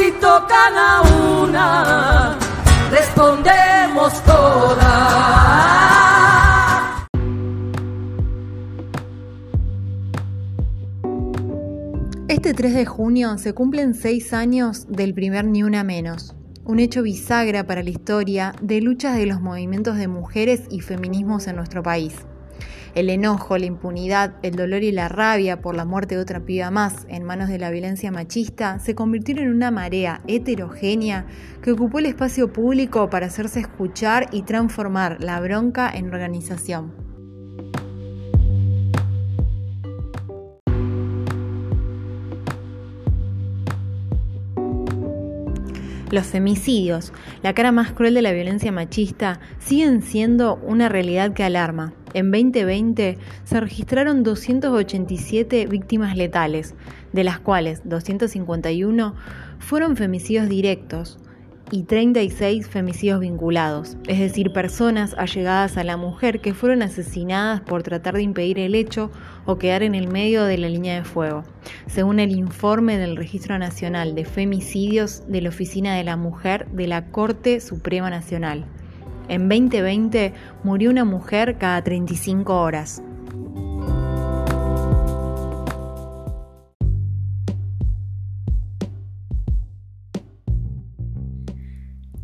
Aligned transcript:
Si 0.00 0.10
tocan 0.12 0.78
a 0.78 1.02
una, 1.42 2.38
respondemos 2.90 4.24
todas. 4.24 4.80
Este 12.28 12.54
3 12.54 12.74
de 12.74 12.86
junio 12.86 13.36
se 13.36 13.52
cumplen 13.52 13.92
seis 13.92 14.32
años 14.32 14.86
del 14.88 15.12
primer 15.12 15.44
Ni 15.44 15.64
Una 15.64 15.84
Menos, 15.84 16.34
un 16.64 16.80
hecho 16.80 17.02
bisagra 17.02 17.66
para 17.66 17.82
la 17.82 17.90
historia 17.90 18.54
de 18.62 18.80
luchas 18.80 19.18
de 19.18 19.26
los 19.26 19.42
movimientos 19.42 19.98
de 19.98 20.08
mujeres 20.08 20.62
y 20.70 20.80
feminismos 20.80 21.46
en 21.46 21.56
nuestro 21.56 21.82
país. 21.82 22.14
El 22.94 23.08
enojo, 23.08 23.56
la 23.56 23.66
impunidad, 23.66 24.34
el 24.42 24.56
dolor 24.56 24.82
y 24.82 24.90
la 24.90 25.08
rabia 25.08 25.60
por 25.60 25.76
la 25.76 25.84
muerte 25.84 26.16
de 26.16 26.22
otra 26.22 26.40
piba 26.40 26.70
más 26.70 27.06
en 27.08 27.22
manos 27.22 27.48
de 27.48 27.58
la 27.58 27.70
violencia 27.70 28.10
machista 28.10 28.80
se 28.80 28.96
convirtieron 28.96 29.44
en 29.44 29.54
una 29.54 29.70
marea 29.70 30.22
heterogénea 30.26 31.26
que 31.62 31.72
ocupó 31.72 32.00
el 32.00 32.06
espacio 32.06 32.52
público 32.52 33.08
para 33.08 33.26
hacerse 33.26 33.60
escuchar 33.60 34.28
y 34.32 34.42
transformar 34.42 35.22
la 35.22 35.40
bronca 35.40 35.88
en 35.88 36.12
organización. 36.12 37.10
Los 46.10 46.26
femicidios, 46.26 47.12
la 47.44 47.54
cara 47.54 47.70
más 47.70 47.92
cruel 47.92 48.14
de 48.14 48.22
la 48.22 48.32
violencia 48.32 48.72
machista, 48.72 49.38
siguen 49.60 50.02
siendo 50.02 50.56
una 50.56 50.88
realidad 50.88 51.34
que 51.34 51.44
alarma. 51.44 51.92
En 52.14 52.30
2020 52.30 53.18
se 53.44 53.60
registraron 53.60 54.22
287 54.22 55.66
víctimas 55.66 56.16
letales, 56.16 56.74
de 57.12 57.24
las 57.24 57.38
cuales 57.38 57.82
251 57.84 59.14
fueron 59.58 59.96
femicidios 59.96 60.48
directos, 60.48 61.18
y 61.70 61.84
36 61.84 62.68
femicidios 62.68 63.20
vinculados, 63.20 63.96
es 64.08 64.18
decir, 64.18 64.52
personas 64.52 65.14
allegadas 65.16 65.76
a 65.76 65.84
la 65.84 65.96
mujer 65.96 66.40
que 66.40 66.54
fueron 66.54 66.82
asesinadas 66.82 67.60
por 67.60 67.82
tratar 67.82 68.14
de 68.14 68.22
impedir 68.22 68.58
el 68.58 68.74
hecho 68.74 69.10
o 69.46 69.58
quedar 69.58 69.82
en 69.82 69.94
el 69.94 70.08
medio 70.08 70.44
de 70.44 70.58
la 70.58 70.68
línea 70.68 70.96
de 70.96 71.04
fuego, 71.04 71.44
según 71.86 72.18
el 72.18 72.32
informe 72.32 72.98
del 72.98 73.16
Registro 73.16 73.58
Nacional 73.58 74.14
de 74.14 74.24
Femicidios 74.24 75.22
de 75.28 75.42
la 75.42 75.48
Oficina 75.50 75.94
de 75.94 76.04
la 76.04 76.16
Mujer 76.16 76.66
de 76.72 76.86
la 76.86 77.06
Corte 77.06 77.60
Suprema 77.60 78.10
Nacional. 78.10 78.66
En 79.30 79.48
2020 79.48 80.34
murió 80.64 80.90
una 80.90 81.04
mujer 81.04 81.56
cada 81.56 81.84
35 81.84 82.52
horas. 82.52 83.00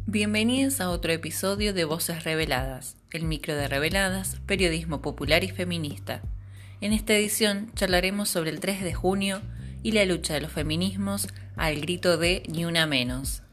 Bienvenidos 0.06 0.80
a 0.80 0.90
otro 0.90 1.12
episodio 1.12 1.72
de 1.72 1.84
Voces 1.84 2.24
Reveladas, 2.24 2.96
el 3.12 3.22
micro 3.22 3.54
de 3.54 3.68
Reveladas, 3.68 4.40
periodismo 4.44 5.00
popular 5.00 5.44
y 5.44 5.48
feminista. 5.50 6.22
En 6.80 6.92
esta 6.92 7.14
edición 7.14 7.70
charlaremos 7.76 8.28
sobre 8.28 8.50
el 8.50 8.58
3 8.58 8.82
de 8.82 8.94
junio 8.94 9.42
y 9.84 9.92
la 9.92 10.04
lucha 10.06 10.34
de 10.34 10.40
los 10.40 10.50
feminismos 10.50 11.28
al 11.54 11.80
grito 11.80 12.18
de 12.18 12.42
Ni 12.48 12.64
una 12.64 12.88
menos. 12.88 13.44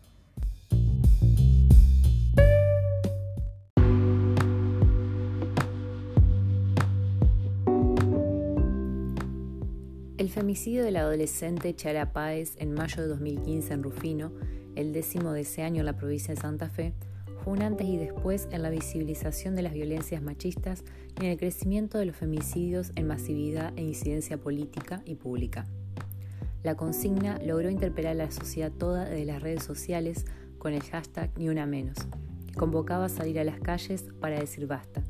El 10.24 10.30
femicidio 10.30 10.86
de 10.86 10.92
la 10.92 11.02
adolescente 11.02 11.76
Chara 11.76 12.14
Páez 12.14 12.56
en 12.58 12.74
mayo 12.74 13.02
de 13.02 13.10
2015 13.10 13.74
en 13.74 13.84
Rufino 13.84 14.32
el 14.78 14.94
décimo 14.94 15.34
de 15.34 15.42
ese 15.42 15.64
año 15.64 15.82
en 15.82 15.86
la 15.86 15.98
provincia 15.98 16.34
de 16.34 16.40
Santa 16.40 16.70
Fe, 16.70 16.94
fue 17.44 17.52
un 17.52 17.62
antes 17.62 17.86
y 17.86 17.98
después 17.98 18.48
en 18.52 18.64
la 18.64 18.70
visibilización 18.70 19.54
de 19.58 19.64
las 19.64 19.74
violencias 19.74 20.22
machistas 20.22 20.86
y 21.20 21.26
en 21.26 21.32
el 21.32 21.38
crecimiento 21.38 21.98
de 21.98 22.06
los 22.06 22.16
femicidios 22.16 22.94
en 22.96 23.06
masividad 23.06 23.74
e 23.76 23.82
incidencia 23.82 24.38
política 24.38 25.02
y 25.04 25.16
pública. 25.16 25.66
La 26.64 26.76
consigna 26.76 27.38
logró 27.44 27.70
interpelar 27.70 28.14
a 28.14 28.24
la 28.24 28.32
sociedad 28.32 28.72
toda 28.72 29.04
desde 29.04 29.26
las 29.26 29.42
redes 29.42 29.64
sociales 29.64 30.24
con 30.58 30.72
el 30.72 30.84
hashtag 30.84 31.38
Ni 31.38 31.50
Una 31.50 31.66
Menos, 31.66 31.98
que 32.48 32.54
convocaba 32.54 33.08
a 33.08 33.10
salir 33.10 33.42
a 33.42 33.44
las 33.44 33.60
calles 33.60 34.06
para 34.22 34.40
decir 34.40 34.68
basta, 34.68 35.04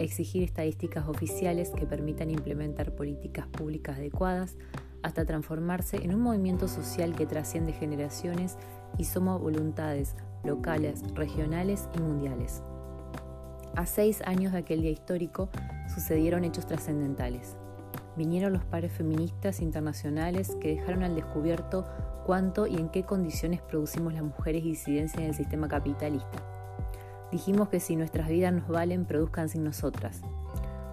exigir 0.00 0.42
estadísticas 0.42 1.08
oficiales 1.08 1.70
que 1.70 1.86
permitan 1.86 2.30
implementar 2.30 2.94
políticas 2.94 3.46
públicas 3.46 3.98
adecuadas, 3.98 4.56
hasta 5.02 5.24
transformarse 5.24 5.96
en 5.96 6.14
un 6.14 6.20
movimiento 6.20 6.68
social 6.68 7.14
que 7.14 7.26
trasciende 7.26 7.72
generaciones 7.72 8.58
y 8.98 9.04
somos 9.04 9.40
voluntades 9.40 10.14
locales, 10.44 11.02
regionales 11.14 11.88
y 11.96 12.00
mundiales. 12.00 12.62
A 13.76 13.86
seis 13.86 14.20
años 14.26 14.52
de 14.52 14.58
aquel 14.58 14.82
día 14.82 14.90
histórico 14.90 15.48
sucedieron 15.94 16.44
hechos 16.44 16.66
trascendentales. 16.66 17.56
Vinieron 18.16 18.52
los 18.52 18.64
pares 18.64 18.92
feministas 18.92 19.60
internacionales 19.60 20.56
que 20.60 20.74
dejaron 20.74 21.04
al 21.04 21.14
descubierto 21.14 21.84
cuánto 22.26 22.66
y 22.66 22.76
en 22.76 22.88
qué 22.88 23.04
condiciones 23.04 23.62
producimos 23.62 24.12
las 24.12 24.22
mujeres 24.22 24.64
disidencias 24.64 25.22
en 25.22 25.28
el 25.28 25.34
sistema 25.34 25.68
capitalista. 25.68 26.59
Dijimos 27.32 27.68
que 27.68 27.80
si 27.80 27.96
nuestras 27.96 28.28
vidas 28.28 28.52
nos 28.52 28.68
valen, 28.68 29.04
produzcan 29.04 29.48
sin 29.48 29.64
nosotras. 29.64 30.22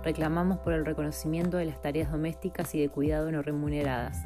Reclamamos 0.04 0.60
por 0.60 0.74
el 0.74 0.86
reconocimiento 0.86 1.58
de 1.58 1.66
las 1.66 1.82
tareas 1.82 2.12
domésticas 2.12 2.74
y 2.76 2.80
de 2.80 2.90
cuidado 2.90 3.32
no 3.32 3.42
remuneradas 3.42 4.26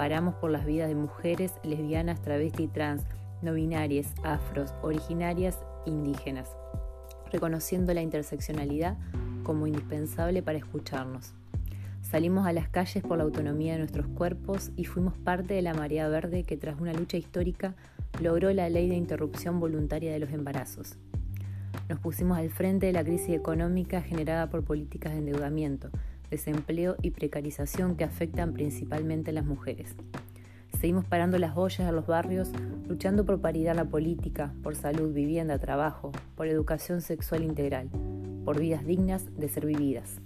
Paramos 0.00 0.34
por 0.36 0.50
las 0.50 0.64
vidas 0.64 0.88
de 0.88 0.94
mujeres, 0.94 1.52
lesbianas, 1.62 2.22
travestis 2.22 2.64
y 2.64 2.68
trans, 2.68 3.02
no 3.42 3.52
binarias, 3.52 4.14
afros, 4.22 4.72
originarias, 4.80 5.58
indígenas, 5.84 6.48
reconociendo 7.30 7.92
la 7.92 8.00
interseccionalidad 8.00 8.96
como 9.42 9.66
indispensable 9.66 10.42
para 10.42 10.56
escucharnos. 10.56 11.34
Salimos 12.00 12.46
a 12.46 12.54
las 12.54 12.70
calles 12.70 13.04
por 13.04 13.18
la 13.18 13.24
autonomía 13.24 13.74
de 13.74 13.80
nuestros 13.80 14.06
cuerpos 14.06 14.70
y 14.74 14.86
fuimos 14.86 15.18
parte 15.18 15.52
de 15.52 15.60
la 15.60 15.74
marea 15.74 16.08
verde 16.08 16.44
que 16.44 16.56
tras 16.56 16.80
una 16.80 16.94
lucha 16.94 17.18
histórica 17.18 17.74
logró 18.22 18.50
la 18.54 18.70
ley 18.70 18.88
de 18.88 18.96
interrupción 18.96 19.60
voluntaria 19.60 20.14
de 20.14 20.18
los 20.18 20.30
embarazos. 20.30 20.96
Nos 21.90 21.98
pusimos 21.98 22.38
al 22.38 22.50
frente 22.50 22.86
de 22.86 22.92
la 22.92 23.02
crisis 23.02 23.30
económica 23.30 24.00
generada 24.00 24.48
por 24.48 24.62
políticas 24.62 25.10
de 25.10 25.18
endeudamiento, 25.18 25.90
desempleo 26.30 26.94
y 27.02 27.10
precarización 27.10 27.96
que 27.96 28.04
afectan 28.04 28.52
principalmente 28.52 29.32
a 29.32 29.34
las 29.34 29.44
mujeres. 29.44 29.96
Seguimos 30.78 31.04
parando 31.04 31.36
las 31.36 31.56
ollas 31.56 31.88
a 31.88 31.90
los 31.90 32.06
barrios, 32.06 32.52
luchando 32.86 33.26
por 33.26 33.40
paridad 33.40 33.72
en 33.72 33.78
la 33.78 33.84
política, 33.86 34.54
por 34.62 34.76
salud, 34.76 35.12
vivienda, 35.12 35.58
trabajo, 35.58 36.12
por 36.36 36.46
educación 36.46 37.00
sexual 37.00 37.42
integral, 37.42 37.90
por 38.44 38.60
vidas 38.60 38.86
dignas 38.86 39.26
de 39.36 39.48
ser 39.48 39.66
vividas. 39.66 40.20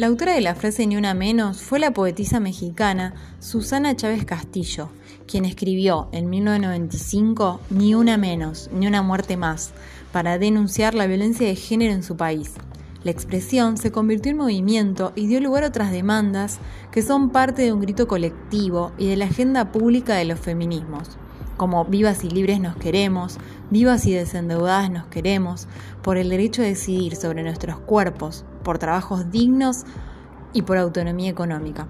La 0.00 0.06
autora 0.06 0.32
de 0.32 0.40
la 0.40 0.54
frase 0.54 0.86
Ni 0.86 0.96
una 0.96 1.12
menos 1.12 1.60
fue 1.60 1.78
la 1.78 1.90
poetisa 1.90 2.40
mexicana 2.40 3.12
Susana 3.38 3.94
Chávez 3.94 4.24
Castillo, 4.24 4.88
quien 5.26 5.44
escribió 5.44 6.08
en 6.12 6.30
1995 6.30 7.60
Ni 7.68 7.94
una 7.94 8.16
menos, 8.16 8.70
ni 8.72 8.86
una 8.86 9.02
muerte 9.02 9.36
más, 9.36 9.72
para 10.10 10.38
denunciar 10.38 10.94
la 10.94 11.06
violencia 11.06 11.46
de 11.46 11.54
género 11.54 11.92
en 11.92 12.02
su 12.02 12.16
país. 12.16 12.54
La 13.04 13.10
expresión 13.10 13.76
se 13.76 13.92
convirtió 13.92 14.30
en 14.30 14.38
movimiento 14.38 15.12
y 15.16 15.26
dio 15.26 15.38
lugar 15.38 15.64
a 15.64 15.68
otras 15.68 15.92
demandas 15.92 16.60
que 16.90 17.02
son 17.02 17.28
parte 17.28 17.60
de 17.60 17.74
un 17.74 17.82
grito 17.82 18.08
colectivo 18.08 18.92
y 18.96 19.08
de 19.08 19.18
la 19.18 19.26
agenda 19.26 19.70
pública 19.70 20.14
de 20.14 20.24
los 20.24 20.40
feminismos, 20.40 21.10
como 21.58 21.84
vivas 21.84 22.24
y 22.24 22.30
libres 22.30 22.58
nos 22.58 22.74
queremos, 22.76 23.36
vivas 23.70 24.06
y 24.06 24.14
desendeudadas 24.14 24.90
nos 24.90 25.08
queremos, 25.08 25.68
por 26.00 26.16
el 26.16 26.30
derecho 26.30 26.62
a 26.62 26.64
decidir 26.64 27.16
sobre 27.16 27.42
nuestros 27.42 27.78
cuerpos, 27.80 28.46
por 28.62 28.78
trabajos 28.78 29.30
dignos 29.30 29.84
y 30.52 30.62
por 30.62 30.78
autonomía 30.78 31.30
económica. 31.30 31.88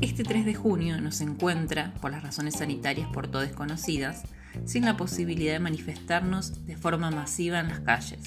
Este 0.00 0.24
3 0.24 0.46
de 0.46 0.54
junio 0.54 1.00
nos 1.00 1.20
encuentra, 1.20 1.92
por 2.00 2.10
las 2.10 2.22
razones 2.22 2.54
sanitarias 2.54 3.08
por 3.12 3.28
todo 3.28 3.42
desconocidas, 3.42 4.22
sin 4.64 4.86
la 4.86 4.96
posibilidad 4.96 5.52
de 5.52 5.60
manifestarnos 5.60 6.66
de 6.66 6.76
forma 6.76 7.10
masiva 7.10 7.60
en 7.60 7.68
las 7.68 7.80
calles. 7.80 8.20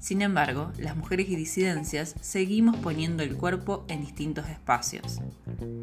Sin 0.00 0.20
embargo, 0.20 0.72
las 0.78 0.96
mujeres 0.96 1.28
y 1.28 1.36
disidencias 1.36 2.16
seguimos 2.20 2.76
poniendo 2.76 3.22
el 3.22 3.36
cuerpo 3.36 3.84
en 3.88 4.00
distintos 4.00 4.48
espacios. 4.48 5.20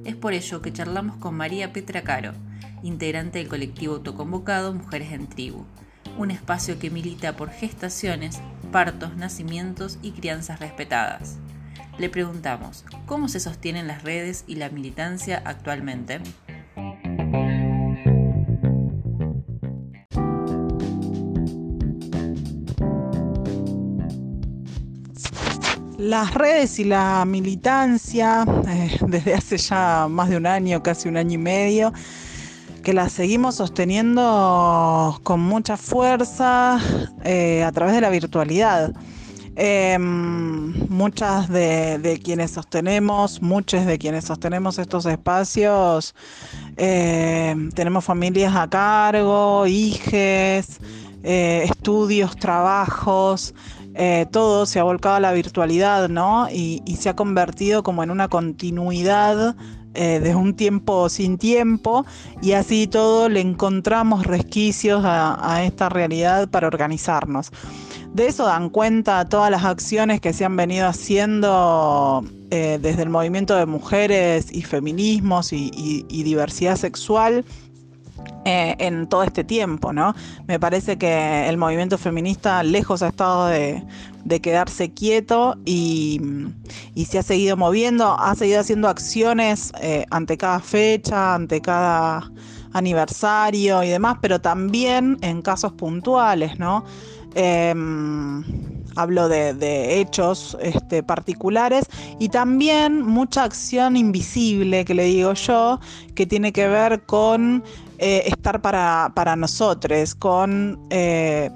Es 0.05 0.15
por 0.15 0.33
ello 0.33 0.61
que 0.61 0.73
charlamos 0.73 1.17
con 1.17 1.35
María 1.35 1.73
Petra 1.73 2.01
Caro, 2.03 2.33
integrante 2.83 3.39
del 3.39 3.47
colectivo 3.47 3.95
autoconvocado 3.95 4.73
Mujeres 4.73 5.11
en 5.11 5.27
Tribu, 5.27 5.65
un 6.17 6.31
espacio 6.31 6.79
que 6.79 6.89
milita 6.89 7.35
por 7.35 7.49
gestaciones, 7.49 8.41
partos, 8.71 9.15
nacimientos 9.15 9.99
y 10.01 10.11
crianzas 10.11 10.59
respetadas. 10.59 11.37
Le 11.97 12.09
preguntamos, 12.09 12.85
¿cómo 13.05 13.27
se 13.27 13.39
sostienen 13.39 13.87
las 13.87 14.03
redes 14.03 14.45
y 14.47 14.55
la 14.55 14.69
militancia 14.69 15.41
actualmente? 15.45 16.21
Las 26.09 26.33
redes 26.33 26.79
y 26.79 26.85
la 26.85 27.23
militancia, 27.23 28.43
eh, 28.67 28.97
desde 29.07 29.35
hace 29.35 29.59
ya 29.59 30.07
más 30.09 30.27
de 30.29 30.37
un 30.37 30.47
año, 30.47 30.81
casi 30.81 31.07
un 31.07 31.17
año 31.17 31.35
y 31.35 31.37
medio, 31.37 31.93
que 32.81 32.93
las 32.93 33.11
seguimos 33.11 33.57
sosteniendo 33.57 35.19
con 35.21 35.39
mucha 35.39 35.77
fuerza 35.77 36.79
eh, 37.23 37.63
a 37.63 37.71
través 37.71 37.93
de 37.93 38.01
la 38.01 38.09
virtualidad. 38.09 38.91
Em, 39.55 40.89
muchas 40.89 41.47
de, 41.47 42.19
quienes 42.23 42.49
sostenemos, 42.51 43.39
muchos 43.43 43.85
de 43.85 43.99
quienes 43.99 44.25
sostenemos 44.25 44.79
estos 44.79 45.05
espacios, 45.05 46.15
em, 46.77 47.69
tenemos 47.69 48.03
familias 48.03 48.55
a 48.55 48.67
cargo, 48.67 49.67
hijes, 49.67 50.79
eh, 51.21 51.65
estudios, 51.69 52.35
trabajos, 52.35 53.53
eh, 53.95 54.25
todo 54.31 54.65
se 54.65 54.79
ha 54.79 54.83
volcado 54.83 55.15
a 55.15 55.19
la 55.19 55.31
virtualidad, 55.31 56.09
¿no? 56.09 56.47
Y, 56.51 56.81
se 56.99 57.09
ha 57.09 57.15
convertido 57.15 57.83
como 57.83 58.03
en 58.03 58.11
una 58.11 58.27
continuidad 58.27 59.55
eh, 59.93 60.19
de 60.19 60.35
un 60.35 60.55
tiempo 60.55 61.07
sin 61.09 61.37
tiempo 61.37 62.05
y 62.41 62.51
así 62.51 62.87
todo 62.87 63.29
le 63.29 63.39
encontramos 63.39 64.25
resquicios 64.25 65.01
a, 65.05 65.63
esta 65.63 65.89
realidad 65.89 66.49
para 66.49 66.67
organizarnos. 66.67 67.51
De 68.13 68.27
eso 68.27 68.45
dan 68.45 68.69
cuenta 68.69 69.25
todas 69.29 69.49
las 69.51 69.63
acciones 69.63 70.19
que 70.19 70.33
se 70.33 70.43
han 70.43 70.55
venido 70.57 70.87
haciendo 70.87 72.23
eh, 72.51 72.79
desde 72.81 73.03
el 73.03 73.09
movimiento 73.09 73.55
de 73.55 73.65
mujeres 73.65 74.47
y 74.51 74.63
feminismos 74.63 75.53
y 75.53 76.23
diversidad 76.23 76.75
sexual 76.75 77.45
eh, 78.45 78.75
en 78.79 79.07
todo 79.07 79.23
este 79.23 79.43
tiempo, 79.43 79.93
¿no? 79.93 80.15
Me 80.47 80.59
parece 80.59 80.97
que 80.97 81.47
el 81.47 81.57
movimiento 81.57 81.97
feminista 81.97 82.63
lejos 82.63 83.01
ha 83.03 83.09
estado 83.09 83.47
de, 83.47 83.83
quedarse 84.41 84.91
quieto 84.91 85.57
y, 85.65 86.21
se 87.05 87.19
ha 87.19 87.23
seguido 87.23 87.57
moviendo, 87.57 88.19
ha 88.19 88.33
seguido 88.35 88.61
haciendo 88.61 88.87
acciones 88.87 89.71
eh, 89.81 90.05
ante 90.09 90.37
cada 90.37 90.59
fecha, 90.59 91.35
ante 91.35 91.61
cada 91.61 92.31
aniversario 92.73 93.83
y 93.83 93.89
demás, 93.89 94.17
pero 94.21 94.39
también 94.39 95.17
en 95.21 95.41
casos 95.41 95.73
puntuales, 95.73 96.57
¿no? 96.59 96.85
Em, 97.35 98.43
hablo 98.95 99.29
de, 99.29 99.99
hechos 99.99 100.57
este, 100.61 101.03
particulares 101.03 101.85
y 102.19 102.29
también 102.29 103.01
mucha 103.01 103.43
acción 103.43 103.95
invisible, 103.95 104.85
que 104.85 104.93
le 104.93 105.03
digo 105.03 105.33
yo, 105.33 105.79
que 106.15 106.25
tiene 106.25 106.51
que 106.51 106.67
ver 106.67 107.03
con 107.05 107.63
eh, 107.99 108.23
estar 108.25 108.61
para, 108.61 109.11
para 109.15 109.35
nosotros, 109.35 110.15
con, 110.15 110.79
eh, 110.89 111.51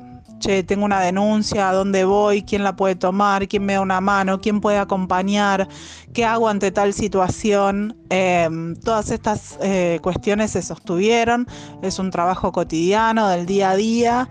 tengo 0.65 0.85
una 0.85 0.99
denuncia, 0.99 1.69
¿a 1.69 1.73
dónde 1.73 2.05
voy? 2.05 2.43
¿Quién 2.43 2.63
la 2.63 2.75
puede 2.75 2.95
tomar? 2.95 3.47
¿Quién 3.47 3.65
me 3.65 3.73
da 3.73 3.81
una 3.81 4.01
mano? 4.01 4.41
¿Quién 4.41 4.61
puede 4.61 4.77
acompañar? 4.77 5.67
¿Qué 6.13 6.25
hago 6.25 6.49
ante 6.49 6.71
tal 6.71 6.93
situación? 6.93 7.97
Em, 8.09 8.75
todas 8.75 9.09
estas 9.09 9.57
eh, 9.61 9.99
cuestiones 10.03 10.51
se 10.51 10.61
sostuvieron, 10.61 11.47
es 11.81 11.97
un 11.97 12.11
trabajo 12.11 12.51
cotidiano 12.51 13.27
del 13.29 13.45
día 13.45 13.71
a 13.71 13.75
día, 13.75 14.29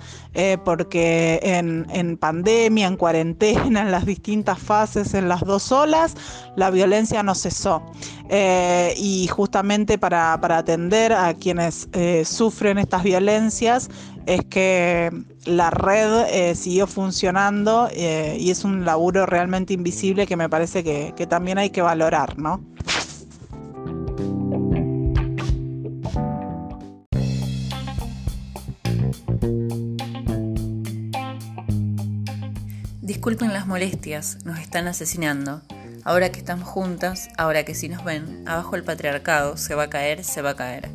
porque 0.65 1.41
en, 1.43 1.87
en, 1.91 2.17
pandemia, 2.17 2.87
en 2.87 2.97
cuarentena, 2.97 3.83
en 3.83 3.91
las 3.91 4.07
distintas 4.07 4.59
fases, 4.59 5.13
en 5.13 5.29
las 5.29 5.43
dos 5.43 5.71
olas, 5.73 6.15
la 6.57 6.71
violencia 6.71 7.23
no 7.23 7.35
cesó. 7.35 7.83
Eh, 8.35 8.95
y 8.97 9.27
justamente 9.27 9.99
para, 9.99 10.33
atender 10.33 11.13
a 11.13 11.35
quienes 11.35 11.89
eh, 11.93 12.25
sufren 12.25 12.79
estas 12.79 13.03
violencias 13.03 13.91
es 14.27 14.45
que 14.45 15.11
la 15.45 15.71
red 15.71 16.27
eh, 16.31 16.55
siguió 16.55 16.87
funcionando 16.87 17.89
y 17.93 18.51
es 18.51 18.65
un 18.65 18.85
laburo 18.85 19.27
realmente 19.27 19.75
invisible 19.75 20.27
que 20.27 20.37
me 20.37 20.49
parece 20.49 20.85
que, 20.85 21.13
que 21.17 21.27
también 21.27 21.59
hay 21.59 21.71
que 21.71 21.83
valorar, 21.83 22.39
¿no? 22.39 22.61
Disculpen 33.23 33.53
las 33.53 33.67
molestias, 33.67 34.39
nos 34.45 34.59
están 34.59 34.89
asesinando. 34.89 35.63
Ahora 36.03 36.33
que 36.33 36.39
estamos 36.39 36.69
juntas, 36.69 37.29
ahora 37.37 37.65
que 37.65 37.75
sí 37.75 37.89
nos 37.89 38.05
ven, 38.05 38.43
abajo 38.49 38.75
el 38.75 38.83
patriarcado 38.83 39.57
se 39.57 39.77
va 39.77 39.85
a 39.85 39.91
caer, 39.91 40.25
se 40.25 40.43
va 40.43 40.51
a 40.51 40.57
caer. 40.57 40.89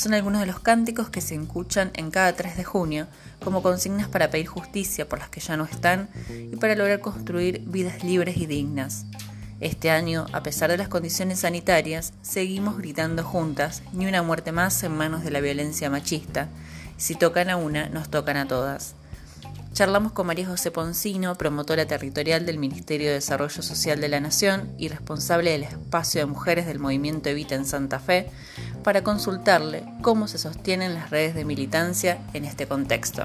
Son 0.00 0.14
algunos 0.14 0.40
de 0.40 0.46
los 0.46 0.60
cánticos 0.60 1.10
que 1.10 1.20
se 1.20 1.34
escuchan 1.34 1.90
en 1.92 2.10
cada 2.10 2.32
3 2.32 2.56
de 2.56 2.64
junio 2.64 3.06
como 3.38 3.62
consignas 3.62 4.08
para 4.08 4.30
pedir 4.30 4.46
justicia 4.46 5.06
por 5.06 5.18
las 5.18 5.28
que 5.28 5.40
ya 5.40 5.58
no 5.58 5.64
están 5.64 6.08
y 6.30 6.56
para 6.56 6.74
lograr 6.74 7.00
construir 7.00 7.60
vidas 7.66 8.02
libres 8.02 8.38
y 8.38 8.46
dignas. 8.46 9.04
Este 9.60 9.90
año, 9.90 10.24
a 10.32 10.42
pesar 10.42 10.70
de 10.70 10.78
las 10.78 10.88
condiciones 10.88 11.40
sanitarias, 11.40 12.14
seguimos 12.22 12.78
gritando 12.78 13.22
juntas, 13.22 13.82
ni 13.92 14.06
una 14.06 14.22
muerte 14.22 14.52
más 14.52 14.82
en 14.84 14.96
manos 14.96 15.22
de 15.22 15.32
la 15.32 15.42
violencia 15.42 15.90
machista. 15.90 16.48
Si 16.96 17.14
tocan 17.14 17.50
a 17.50 17.58
una, 17.58 17.90
nos 17.90 18.08
tocan 18.08 18.38
a 18.38 18.48
todas. 18.48 18.94
Charlamos 19.80 20.12
con 20.12 20.26
María 20.26 20.46
José 20.46 20.70
Poncino, 20.70 21.36
promotora 21.36 21.86
territorial 21.86 22.44
del 22.44 22.58
Ministerio 22.58 23.08
de 23.08 23.14
Desarrollo 23.14 23.62
Social 23.62 23.98
de 23.98 24.10
la 24.10 24.20
Nación 24.20 24.68
y 24.76 24.88
responsable 24.88 25.52
del 25.52 25.62
espacio 25.62 26.20
de 26.20 26.26
mujeres 26.26 26.66
del 26.66 26.78
movimiento 26.78 27.30
Evita 27.30 27.54
en 27.54 27.64
Santa 27.64 27.98
Fe, 27.98 28.28
para 28.84 29.02
consultarle 29.02 29.84
cómo 30.02 30.28
se 30.28 30.36
sostienen 30.36 30.92
las 30.92 31.08
redes 31.08 31.34
de 31.34 31.46
militancia 31.46 32.18
en 32.34 32.44
este 32.44 32.66
contexto. 32.66 33.24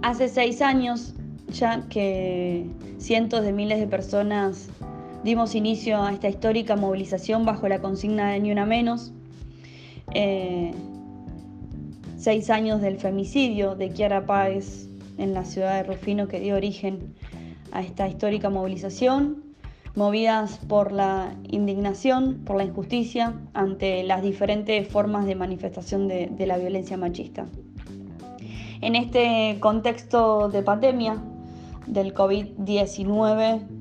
Hace 0.00 0.30
seis 0.30 0.62
años 0.62 1.12
ya 1.48 1.86
que 1.90 2.64
cientos 2.98 3.42
de 3.42 3.52
miles 3.52 3.78
de 3.78 3.86
personas 3.86 4.69
dimos 5.24 5.54
inicio 5.54 6.02
a 6.02 6.12
esta 6.12 6.28
histórica 6.28 6.76
movilización 6.76 7.44
bajo 7.44 7.68
la 7.68 7.80
consigna 7.80 8.30
de 8.32 8.40
Ni 8.40 8.52
Una 8.52 8.66
Menos. 8.66 9.12
Eh, 10.14 10.72
seis 12.16 12.50
años 12.50 12.80
del 12.80 12.98
femicidio 12.98 13.74
de 13.74 13.90
Kiara 13.90 14.26
Páez 14.26 14.88
en 15.18 15.34
la 15.34 15.44
ciudad 15.44 15.76
de 15.76 15.82
Rufino 15.84 16.28
que 16.28 16.40
dio 16.40 16.56
origen 16.56 17.14
a 17.72 17.82
esta 17.82 18.08
histórica 18.08 18.50
movilización, 18.50 19.44
movidas 19.94 20.58
por 20.68 20.92
la 20.92 21.34
indignación, 21.48 22.42
por 22.44 22.56
la 22.56 22.64
injusticia 22.64 23.34
ante 23.54 24.02
las 24.02 24.22
diferentes 24.22 24.88
formas 24.88 25.26
de 25.26 25.34
manifestación 25.34 26.08
de, 26.08 26.28
de 26.28 26.46
la 26.46 26.58
violencia 26.58 26.96
machista. 26.96 27.46
En 28.80 28.96
este 28.96 29.58
contexto 29.60 30.48
de 30.48 30.62
pandemia 30.62 31.22
del 31.86 32.14
COVID-19, 32.14 33.79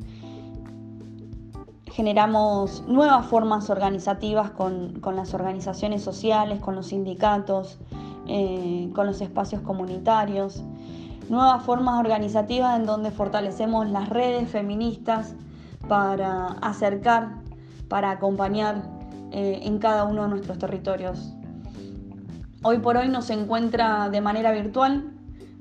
generamos 2.00 2.82
nuevas 2.88 3.26
formas 3.26 3.70
organizativas 3.70 4.52
con, 4.52 5.02
las 5.14 5.34
organizaciones 5.34 6.02
sociales, 6.02 6.62
con 6.62 6.74
los 6.76 6.88
sindicatos, 6.88 7.78
eh, 8.26 8.90
con 8.96 9.06
los 9.06 9.20
espacios 9.20 9.62
comunitarios, 9.64 10.64
nuevas 11.28 11.62
formas 11.66 12.00
organizativas 12.00 12.80
en 12.80 12.86
donde 12.86 13.12
fortalecemos 13.12 13.90
las 13.90 14.08
redes 14.08 14.50
feministas 14.50 15.36
para 15.90 16.46
acercar, 16.62 17.42
para 17.90 18.12
acompañar 18.12 18.82
eh, 19.34 19.60
en 19.64 19.78
cada 19.78 20.06
uno 20.06 20.22
de 20.22 20.30
nuestros 20.30 20.58
territorios. 20.58 21.34
Hoy 22.64 22.78
por 22.78 22.96
hoy 22.96 23.10
nos 23.10 23.30
encuentra 23.30 24.10
de 24.10 24.22
manera 24.22 24.54
virtual, 24.54 25.12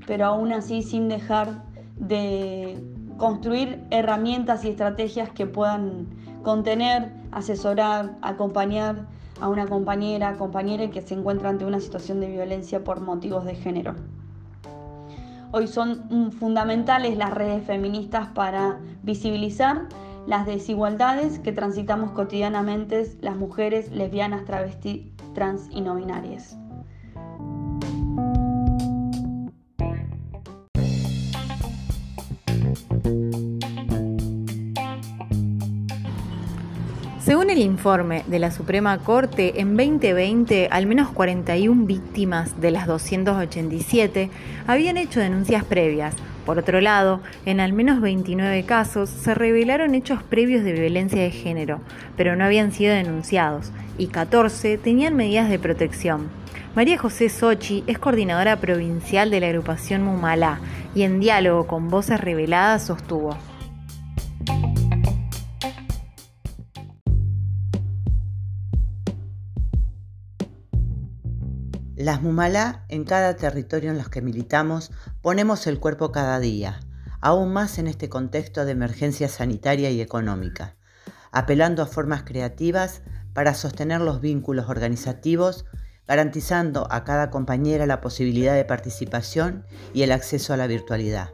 pero 0.06 0.26
aún 0.26 0.52
así 0.52 0.82
sin 0.82 1.08
dejar 1.08 1.64
de 1.96 2.80
construir 3.16 3.84
herramientas 3.90 4.64
y 4.64 4.68
estrategias 4.68 5.30
que 5.30 5.44
puedan 5.44 6.27
contener, 6.42 7.12
asesorar, 7.32 8.16
acompañar 8.22 9.06
a 9.40 9.48
una 9.48 9.66
compañera, 9.66 10.36
compañera 10.36 10.90
que 10.90 11.02
se 11.02 11.14
encuentra 11.14 11.50
ante 11.50 11.64
una 11.64 11.80
situación 11.80 12.20
de 12.20 12.28
violencia 12.28 12.82
por 12.82 13.00
motivos 13.00 13.44
de 13.44 13.54
género. 13.54 13.94
Hoy 15.50 15.66
son 15.66 16.32
fundamentales 16.32 17.16
las 17.16 17.32
redes 17.32 17.64
feministas 17.64 18.28
para 18.28 18.78
visibilizar 19.02 19.88
las 20.26 20.44
desigualdades 20.44 21.38
que 21.38 21.52
transitamos 21.52 22.10
cotidianamente 22.10 23.10
las 23.22 23.36
mujeres 23.36 23.90
lesbianas, 23.90 24.44
travestis, 24.44 25.06
trans 25.34 25.68
y 25.70 25.80
no 25.80 25.94
binarias. 25.94 26.58
Según 37.28 37.50
el 37.50 37.58
informe 37.58 38.24
de 38.26 38.38
la 38.38 38.50
Suprema 38.50 38.96
Corte, 38.96 39.60
en 39.60 39.76
2020 39.76 40.68
al 40.70 40.86
menos 40.86 41.10
41 41.10 41.84
víctimas 41.84 42.58
de 42.58 42.70
las 42.70 42.86
287 42.86 44.30
habían 44.66 44.96
hecho 44.96 45.20
denuncias 45.20 45.62
previas. 45.62 46.14
Por 46.46 46.58
otro 46.58 46.80
lado, 46.80 47.20
en 47.44 47.60
al 47.60 47.74
menos 47.74 48.00
29 48.00 48.64
casos 48.64 49.10
se 49.10 49.34
revelaron 49.34 49.94
hechos 49.94 50.22
previos 50.22 50.64
de 50.64 50.72
violencia 50.72 51.20
de 51.20 51.30
género, 51.30 51.80
pero 52.16 52.34
no 52.34 52.44
habían 52.44 52.72
sido 52.72 52.94
denunciados, 52.94 53.72
y 53.98 54.06
14 54.06 54.78
tenían 54.78 55.14
medidas 55.14 55.50
de 55.50 55.58
protección. 55.58 56.30
María 56.74 56.96
José 56.96 57.28
Sochi 57.28 57.84
es 57.86 57.98
coordinadora 57.98 58.56
provincial 58.56 59.30
de 59.30 59.40
la 59.40 59.48
agrupación 59.48 60.02
Mumalá 60.02 60.60
y 60.94 61.02
en 61.02 61.20
diálogo 61.20 61.66
con 61.66 61.90
Voces 61.90 62.22
Reveladas 62.22 62.86
sostuvo. 62.86 63.36
Las 72.08 72.22
Mumalá, 72.22 72.86
en 72.88 73.04
cada 73.04 73.36
territorio 73.36 73.90
en 73.90 73.98
los 73.98 74.08
que 74.08 74.22
militamos, 74.22 74.92
ponemos 75.20 75.66
el 75.66 75.78
cuerpo 75.78 76.10
cada 76.10 76.40
día, 76.40 76.80
aún 77.20 77.52
más 77.52 77.78
en 77.78 77.86
este 77.86 78.08
contexto 78.08 78.64
de 78.64 78.72
emergencia 78.72 79.28
sanitaria 79.28 79.90
y 79.90 80.00
económica, 80.00 80.76
apelando 81.32 81.82
a 81.82 81.86
formas 81.86 82.22
creativas 82.22 83.02
para 83.34 83.52
sostener 83.52 84.00
los 84.00 84.22
vínculos 84.22 84.70
organizativos, 84.70 85.66
garantizando 86.06 86.90
a 86.90 87.04
cada 87.04 87.28
compañera 87.28 87.84
la 87.84 88.00
posibilidad 88.00 88.54
de 88.54 88.64
participación 88.64 89.66
y 89.92 90.00
el 90.00 90.12
acceso 90.12 90.54
a 90.54 90.56
la 90.56 90.66
virtualidad, 90.66 91.28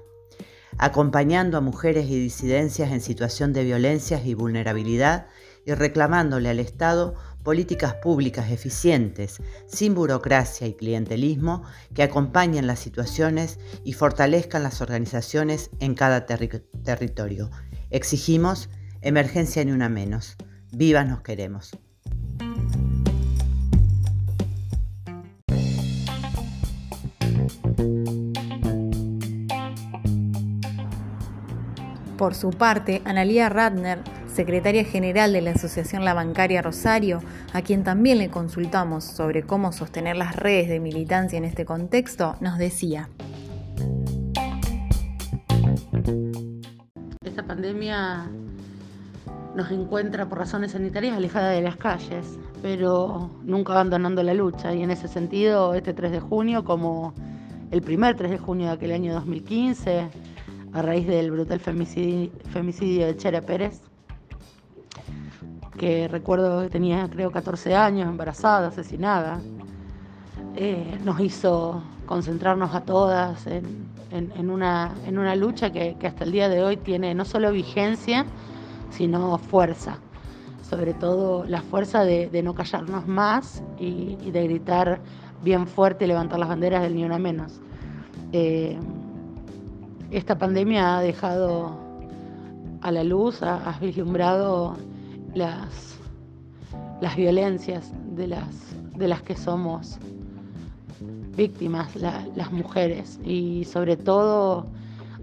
acompañando 0.77 1.57
a 1.57 1.61
mujeres 1.61 2.07
y 2.07 2.19
disidencias 2.19 2.91
en 2.91 3.01
situación 3.01 3.53
de 3.53 3.63
violencias 3.63 4.27
y 4.27 4.35
vulnerabilidad 4.35 5.29
y 5.65 5.73
reclamándole 5.73 6.49
al 6.49 6.59
Estado 6.59 7.15
políticas 7.45 7.95
públicas 7.95 8.51
eficientes, 8.51 9.41
sin 9.67 9.95
burocracia 9.95 10.67
y 10.67 10.75
clientelismo, 10.75 11.63
que 11.95 12.03
acompañen 12.03 12.67
las 12.67 12.81
situaciones 12.81 13.61
y 13.85 13.93
fortalezcan 13.93 14.65
las 14.65 14.81
organizaciones 14.81 15.71
en 15.79 15.95
cada 15.95 16.27
territorio. 16.27 17.51
Exigimos 17.91 18.71
emergencia 19.03 19.65
ni 19.65 19.71
una 19.73 19.89
menos. 19.89 20.37
Vivas 20.73 21.07
nos 21.07 21.21
queremos. 21.21 21.71
Por 32.17 32.35
su 32.35 32.51
parte, 32.51 33.03
Analía 33.05 33.49
Radner 33.49 33.99
secretaria 34.35 34.85
general 34.85 35.33
de 35.33 35.41
la 35.41 35.53
Asociación 35.53 36.05
La 36.05 36.13
Bancaria 36.13 36.61
Rosario, 36.61 37.21
a 37.53 37.63
quien 37.63 37.85
también 37.85 38.19
le 38.19 38.31
consultamos 38.31 39.05
sobre 39.05 39.45
cómo 39.45 39.71
sostener 39.71 40.17
las 40.17 40.35
redes 40.35 40.69
de 40.69 40.81
militancia 40.81 41.39
en 41.39 41.45
este 41.45 41.65
contexto, 41.65 42.35
nos 42.41 42.59
decía. 42.59 43.09
Esta 47.25 47.47
pandemia 47.47 48.29
nos 49.55 49.71
encuentra 49.71 50.29
por 50.29 50.39
razones 50.39 50.73
sanitarias 50.73 51.17
alejada 51.17 51.51
de 51.51 51.63
las 51.63 51.77
calles, 51.77 52.37
pero 52.61 53.31
nunca 53.45 53.75
abandonando 53.75 54.21
la 54.25 54.35
lucha. 54.35 54.75
Y 54.75 54.83
en 54.83 54.91
ese 54.91 55.07
sentido, 55.07 55.75
este 55.75 55.95
3 55.95 56.11
de 56.11 56.19
junio, 56.21 56.65
como 56.65 57.15
el 57.71 57.83
primer 57.83 58.17
3 58.17 58.33
de 58.33 58.39
junio 58.39 58.67
de 58.67 58.73
aquel 58.73 58.91
año 58.91 59.15
2015, 59.15 60.09
a 60.73 60.83
raíz 60.83 61.07
del 61.07 61.31
brutal 61.31 61.61
femicidio, 61.61 63.07
de 63.07 63.17
Chera 63.17 63.41
Pérez, 63.41 63.81
que 65.85 66.09
recuerdo 66.09 66.63
que 66.63 66.71
tenía 66.71 67.07
creo 67.11 67.31
14 67.31 67.75
años, 67.75 68.09
embarazada, 68.09 68.69
asesinada, 68.69 69.39
eh, 70.57 70.99
nos 71.05 71.21
hizo 71.21 71.83
concentrarnos 72.07 72.75
a 72.75 72.81
todas 72.81 73.47
en, 73.47 74.51
una, 74.51 74.95
lucha 75.37 75.71
que, 75.73 75.95
hasta 76.03 76.25
el 76.25 76.33
día 76.33 76.49
de 76.49 76.63
hoy 76.63 76.79
tiene 76.79 77.15
no 77.15 77.27
solo 77.27 77.53
vigencia, 77.53 78.25
sino 78.89 79.37
fuerza. 79.37 79.99
Sobre 80.63 80.95
todo 80.95 81.45
la 81.45 81.61
fuerza 81.61 82.03
de, 82.03 82.43
no 82.43 82.55
callarnos 82.55 83.07
más 83.07 83.63
y, 83.79 84.17
de 84.31 84.43
gritar 84.45 85.01
bien 85.43 85.67
fuerte 85.67 86.07
y 86.07 86.09
levantar 86.09 86.39
las 86.39 86.49
banderas 86.49 86.83
del 86.83 86.95
ni 86.95 87.05
una 87.05 87.19
menos. 87.19 87.61
Eh, 88.33 88.79
esta 90.11 90.39
pandemia 90.39 90.97
ha 90.97 91.03
dejado 91.03 91.77
a 92.81 92.91
la 92.91 93.05
luz, 93.05 93.43
ha 93.43 93.77
vislumbrado 93.83 94.79
las, 95.35 95.99
las 97.01 97.17
violencias 97.17 97.93
de 98.15 98.29
las, 98.29 98.77
de 98.97 99.09
las 99.09 99.23
que 99.23 99.37
somos 99.37 99.99
víctimas, 101.37 101.97
las 101.97 102.53
mujeres, 102.53 103.19
y 103.25 103.65
sobre 103.65 103.97
todo 103.97 104.67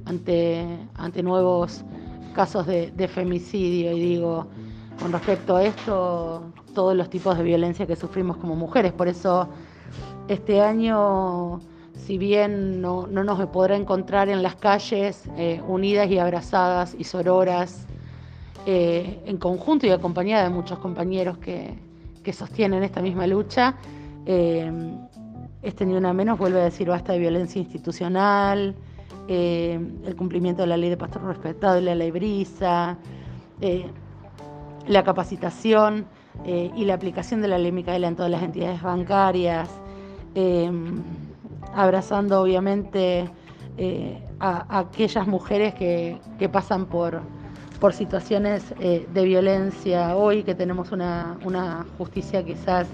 ante, 0.05 0.65
ante 0.95 1.23
nuevos 1.23 1.83
casos 2.33 2.65
de, 2.67 3.07
femicidio. 3.07 3.91
Y 3.93 3.99
digo, 3.99 4.47
con 4.99 5.11
respecto 5.11 5.55
a 5.55 5.63
esto, 5.63 6.43
todos 6.73 6.95
los 6.95 7.09
tipos 7.09 7.37
de 7.37 7.43
violencia 7.43 7.85
que 7.85 7.95
sufrimos 7.95 8.37
como 8.37 8.55
mujeres. 8.55 8.91
Por 8.93 9.07
eso 9.07 9.47
este 10.27 10.61
año, 10.61 11.59
si 11.93 12.17
bien 12.17 12.81
no, 12.81 13.07
nos 13.07 13.45
podrá 13.47 13.75
encontrar 13.75 14.29
en 14.29 14.43
las 14.43 14.55
calles 14.55 15.23
eh, 15.37 15.61
unidas 15.67 16.09
y 16.09 16.19
abrazadas 16.19 16.95
y 16.97 17.03
sororas, 17.03 17.87
eh, 18.65 19.19
en 19.25 19.37
conjunto 19.37 19.87
y 19.87 19.89
acompañada 19.89 20.43
de 20.43 20.49
muchos 20.49 20.77
compañeros 20.79 21.37
que, 21.39 21.79
sostienen 22.31 22.83
esta 22.83 23.01
misma 23.01 23.25
lucha. 23.25 23.75
Eh, 24.25 24.71
este 25.63 25.85
Ni 25.85 25.93
Una 25.93 26.13
Menos 26.13 26.37
vuelve 26.37 26.61
a 26.61 26.65
decir 26.65 26.87
basta 26.87 27.13
de 27.13 27.19
violencia 27.19 27.59
institucional, 27.59 28.75
eh, 29.27 29.79
el 30.05 30.15
cumplimiento 30.15 30.61
de 30.61 30.67
la 30.67 30.77
ley 30.77 30.91
de 30.91 30.97
pastor 30.97 31.23
respetado 31.23 31.79
y 31.79 31.83
la 31.83 32.11
brisa, 32.11 32.97
la 34.87 35.03
capacitación 35.03 36.05
y 36.45 36.85
la 36.85 36.93
aplicación 36.93 37.41
de 37.41 37.47
la 37.47 37.57
ley 37.57 37.71
Micaela 37.71 38.07
en 38.07 38.15
todas 38.15 38.31
las 38.31 38.43
entidades 38.43 38.81
bancarias, 38.81 39.69
abrazando 41.73 42.41
obviamente 42.41 43.29
a, 44.39 44.79
aquellas 44.79 45.27
mujeres 45.27 45.73
que 45.73 46.49
pasan 46.51 46.85
por 46.85 47.21
por 47.81 47.93
situaciones 47.93 48.75
eh, 48.79 49.07
de 49.11 49.25
violencia 49.25 50.15
hoy, 50.15 50.43
que 50.43 50.53
tenemos 50.53 50.91
una, 50.91 51.35
justicia 51.97 52.45
quizás 52.45 52.87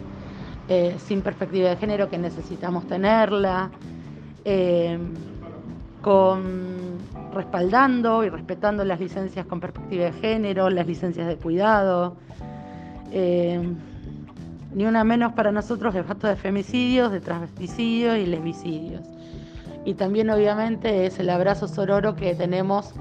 eh, 0.69 0.95
sin 0.97 1.21
perspectiva 1.21 1.69
de 1.69 1.75
género, 1.75 2.09
que 2.09 2.17
necesitamos 2.17 2.87
tenerla, 2.87 3.69
eh, 4.45 4.97
con 6.01 6.97
respaldando 7.33 8.23
y 8.23 8.29
respetando 8.29 8.85
las 8.85 9.01
licencias 9.01 9.45
con 9.45 9.59
perspectiva 9.59 10.05
de 10.05 10.13
género, 10.13 10.69
las 10.69 10.87
licencias 10.87 11.27
de 11.27 11.35
cuidado. 11.35 12.15
ni 13.11 14.85
una 14.85 15.03
menos 15.03 15.33
para 15.33 15.51
nosotros 15.51 15.93
de 15.93 16.03
facto 16.03 16.27
de 16.27 16.37
femicidios, 16.37 17.11
de 17.11 17.19
transvesticidios 17.19 18.17
y 18.17 18.25
lesbicidios. 18.25 19.01
Y 19.83 19.95
también 19.95 20.29
obviamente 20.29 21.05
es 21.05 21.19
el 21.19 21.29
abrazo 21.29 21.67
sororo 21.67 22.15
que 22.15 22.35
tenemos 22.35 22.93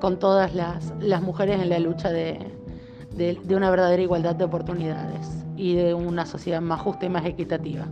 con 0.00 0.18
todas 0.18 0.54
las, 0.54 1.22
mujeres 1.22 1.60
en 1.60 1.68
la 1.68 1.78
lucha 1.78 2.10
de, 2.10 2.38
una 3.48 3.70
verdadera 3.70 4.02
igualdad 4.02 4.34
de 4.36 4.44
oportunidades 4.44 5.44
y 5.56 5.74
de 5.74 5.94
una 5.94 6.26
sociedad 6.26 6.60
más 6.60 6.80
justa 6.80 7.06
y 7.06 7.08
más 7.08 7.24
equitativa. 7.24 7.86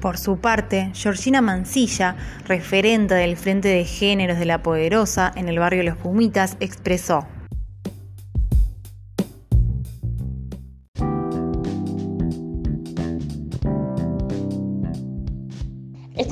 Por 0.00 0.16
su 0.16 0.38
parte, 0.38 0.92
Georgina 0.94 1.42
Mancilla, 1.42 2.16
referente 2.46 3.14
del 3.14 3.36
Frente 3.36 3.68
de 3.68 3.84
Géneros 3.84 4.38
de 4.38 4.46
la 4.46 4.62
Poderosa 4.62 5.30
en 5.36 5.50
el 5.50 5.58
barrio 5.58 5.82
Los 5.82 5.98
Pumitas, 5.98 6.56
expresó. 6.60 7.26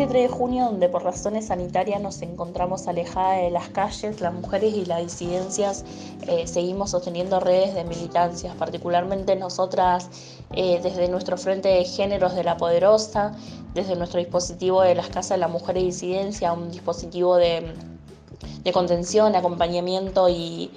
3 0.07 0.23
de 0.23 0.29
junio, 0.29 0.67
donde 0.67 0.89
por 0.89 1.03
razones 1.03 1.47
sanitarias 1.47 2.01
nos 2.01 2.23
encontramos 2.23 2.87
alejadas 2.87 3.43
de 3.43 3.51
las 3.51 3.69
calles, 3.71 4.21
las 4.21 4.33
mujeres 4.33 4.73
y 4.75 4.85
las 4.85 5.03
disidencias 5.03 5.85
eh, 6.29 6.47
seguimos 6.47 6.91
sosteniendo 6.91 7.41
redes 7.41 7.75
de 7.75 7.83
militancias, 7.83 8.55
particularmente 8.55 9.35
nosotras 9.35 10.09
eh, 10.53 10.79
desde 10.83 11.09
nuestro 11.09 11.37
Frente 11.37 11.69
de 11.69 11.85
Géneros 11.85 12.37
de 12.37 12.45
la 12.45 12.57
Poderosa, 12.57 13.35
desde 13.75 13.97
nuestro 13.97 14.21
dispositivo 14.21 14.83
de 14.83 14.95
las 14.95 15.09
Casas 15.09 15.31
de 15.31 15.39
la 15.39 15.49
Mujer 15.49 15.77
y 15.79 15.87
Disidencia, 15.87 16.53
un 16.53 16.71
dispositivo 16.71 17.37
de, 17.37 17.75
contención, 18.73 19.35
acompañamiento 19.35 20.29
y, 20.29 20.71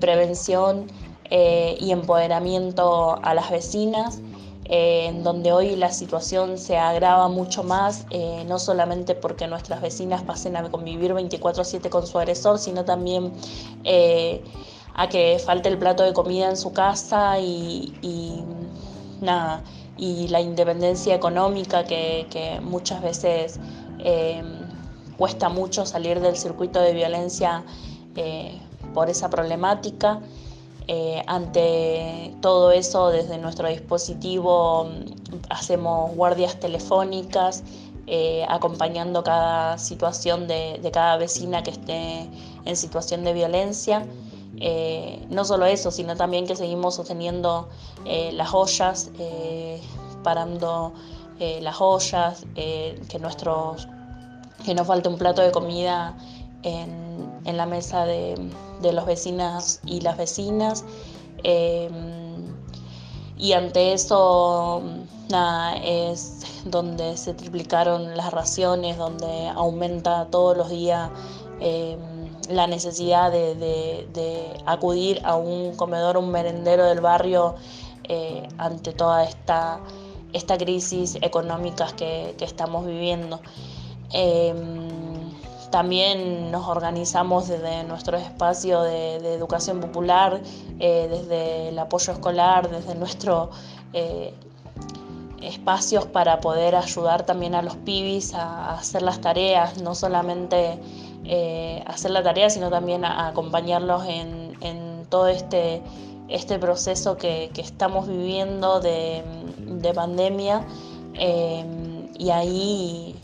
prevención 0.00 0.88
eh, 1.30 1.76
y 1.78 1.92
empoderamiento 1.92 3.20
a 3.22 3.34
las 3.34 3.50
vecinas. 3.50 4.18
Eh, 4.66 5.06
en 5.08 5.22
donde 5.22 5.52
hoy 5.52 5.76
la 5.76 5.92
situación 5.92 6.56
se 6.56 6.78
agrava 6.78 7.28
mucho 7.28 7.62
más, 7.62 8.06
eh, 8.10 8.44
no 8.48 8.58
solamente 8.58 9.14
porque 9.14 9.46
nuestras 9.46 9.82
vecinas 9.82 10.22
pasen 10.22 10.56
a 10.56 10.70
convivir 10.70 11.12
24/7 11.12 11.90
con 11.90 12.06
su 12.06 12.18
agresor, 12.18 12.58
sino 12.58 12.84
también 12.84 13.32
eh, 13.84 14.42
a 14.94 15.08
que 15.08 15.38
falte 15.44 15.68
el 15.68 15.76
plato 15.76 16.02
de 16.02 16.14
comida 16.14 16.48
en 16.48 16.56
su 16.56 16.72
casa 16.72 17.38
y, 17.40 17.94
y 19.96 20.28
la 20.28 20.40
independencia 20.40 21.14
económica 21.14 21.84
que, 21.84 22.58
muchas 22.62 23.02
veces 23.02 23.60
cuesta 25.16 25.48
mucho 25.48 25.86
salir 25.86 26.20
del 26.20 26.36
circuito 26.36 26.80
de 26.80 26.92
violencia 26.94 27.64
por 28.94 29.10
esa 29.10 29.28
problemática. 29.30 30.20
Eh, 30.86 31.22
ante 31.26 32.34
todo 32.42 32.70
eso, 32.70 33.08
desde 33.08 33.38
nuestro 33.38 33.68
dispositivo 33.68 34.84
mm, 34.84 35.36
hacemos 35.48 36.14
guardias 36.14 36.60
telefónicas, 36.60 37.62
eh, 38.06 38.44
acompañando 38.50 39.24
cada 39.24 39.78
situación 39.78 40.46
de, 40.46 40.78
cada 40.92 41.16
vecina 41.16 41.62
que 41.62 41.70
esté 41.70 42.28
en 42.64 42.76
situación 42.76 43.24
de 43.24 43.32
violencia. 43.32 44.06
Eh, 44.60 45.26
no 45.30 45.44
solo 45.46 45.64
eso, 45.64 45.90
sino 45.90 46.16
también 46.16 46.46
que 46.46 46.54
seguimos 46.54 46.96
sosteniendo 46.96 47.68
las 48.04 48.52
ollas, 48.52 49.10
parando 50.22 50.92
las 51.40 51.80
ollas, 51.80 52.44
que, 52.54 53.18
nuestros, 53.20 53.88
que 54.64 54.74
no 54.74 54.84
falte 54.84 55.08
un 55.08 55.16
plato 55.16 55.40
de 55.40 55.50
comida 55.50 56.14
en, 56.62 57.40
en 57.46 57.56
la 57.56 57.66
mesa 57.66 58.04
de, 58.04 58.34
de 58.82 58.92
los 58.92 59.06
vecinas 59.06 59.80
y 59.86 60.00
las 60.00 60.16
vecinas. 60.16 60.84
Em, 61.42 62.54
y 63.36 63.52
ante 63.52 63.92
eso, 63.92 64.82
nada, 65.28 65.76
es 65.76 66.40
donde 66.64 67.16
se 67.16 67.34
triplicaron 67.34 68.16
las 68.16 68.32
raciones, 68.32 68.96
donde 68.96 69.48
aumenta 69.48 70.26
todos 70.30 70.56
los 70.56 70.70
días 70.70 71.10
em, 71.60 72.00
la 72.48 72.66
necesidad 72.66 73.32
de, 73.32 74.62
acudir 74.66 75.20
a 75.24 75.36
un 75.36 75.74
comedor, 75.76 76.16
un 76.16 76.30
merendero 76.30 76.84
del 76.84 77.00
barrio 77.00 77.54
eh, 78.04 78.46
ante 78.58 78.92
toda 78.92 79.24
esta, 79.24 79.80
esta 80.32 80.58
crisis 80.58 81.16
económica 81.22 81.86
que, 81.96 82.34
que 82.38 82.44
estamos 82.44 82.86
viviendo. 82.86 83.40
Em, 84.12 85.03
también 85.70 86.50
nos 86.50 86.66
organizamos 86.68 87.48
desde 87.48 87.84
nuestro 87.84 88.16
espacio 88.16 88.82
de, 88.82 89.16
educación 89.34 89.80
popular, 89.80 90.40
eh, 90.78 91.08
desde 91.10 91.68
el 91.68 91.78
apoyo 91.78 92.12
escolar, 92.12 92.70
desde 92.70 92.94
nuestros 92.94 93.50
eh, 93.92 94.34
espacios 95.42 96.06
para 96.06 96.40
poder 96.40 96.74
ayudar 96.74 97.26
también 97.26 97.54
a 97.54 97.62
los 97.62 97.76
pibis 97.76 98.34
a, 98.34 98.74
hacer 98.74 99.02
las 99.02 99.20
tareas, 99.20 99.80
no 99.82 99.94
solamente 99.94 100.78
eh, 101.24 101.82
hacer 101.86 102.10
la 102.10 102.22
tarea, 102.22 102.50
sino 102.50 102.70
también 102.70 103.04
a, 103.04 103.28
acompañarlos 103.28 104.04
en, 104.06 104.44
todo 105.10 105.28
este, 105.28 105.80
este 106.28 106.58
proceso 106.58 107.16
que, 107.16 107.50
estamos 107.56 108.08
viviendo 108.08 108.80
de, 108.80 109.22
de 109.58 109.94
pandemia. 109.94 110.66
y 112.18 112.30
ahí 112.30 113.14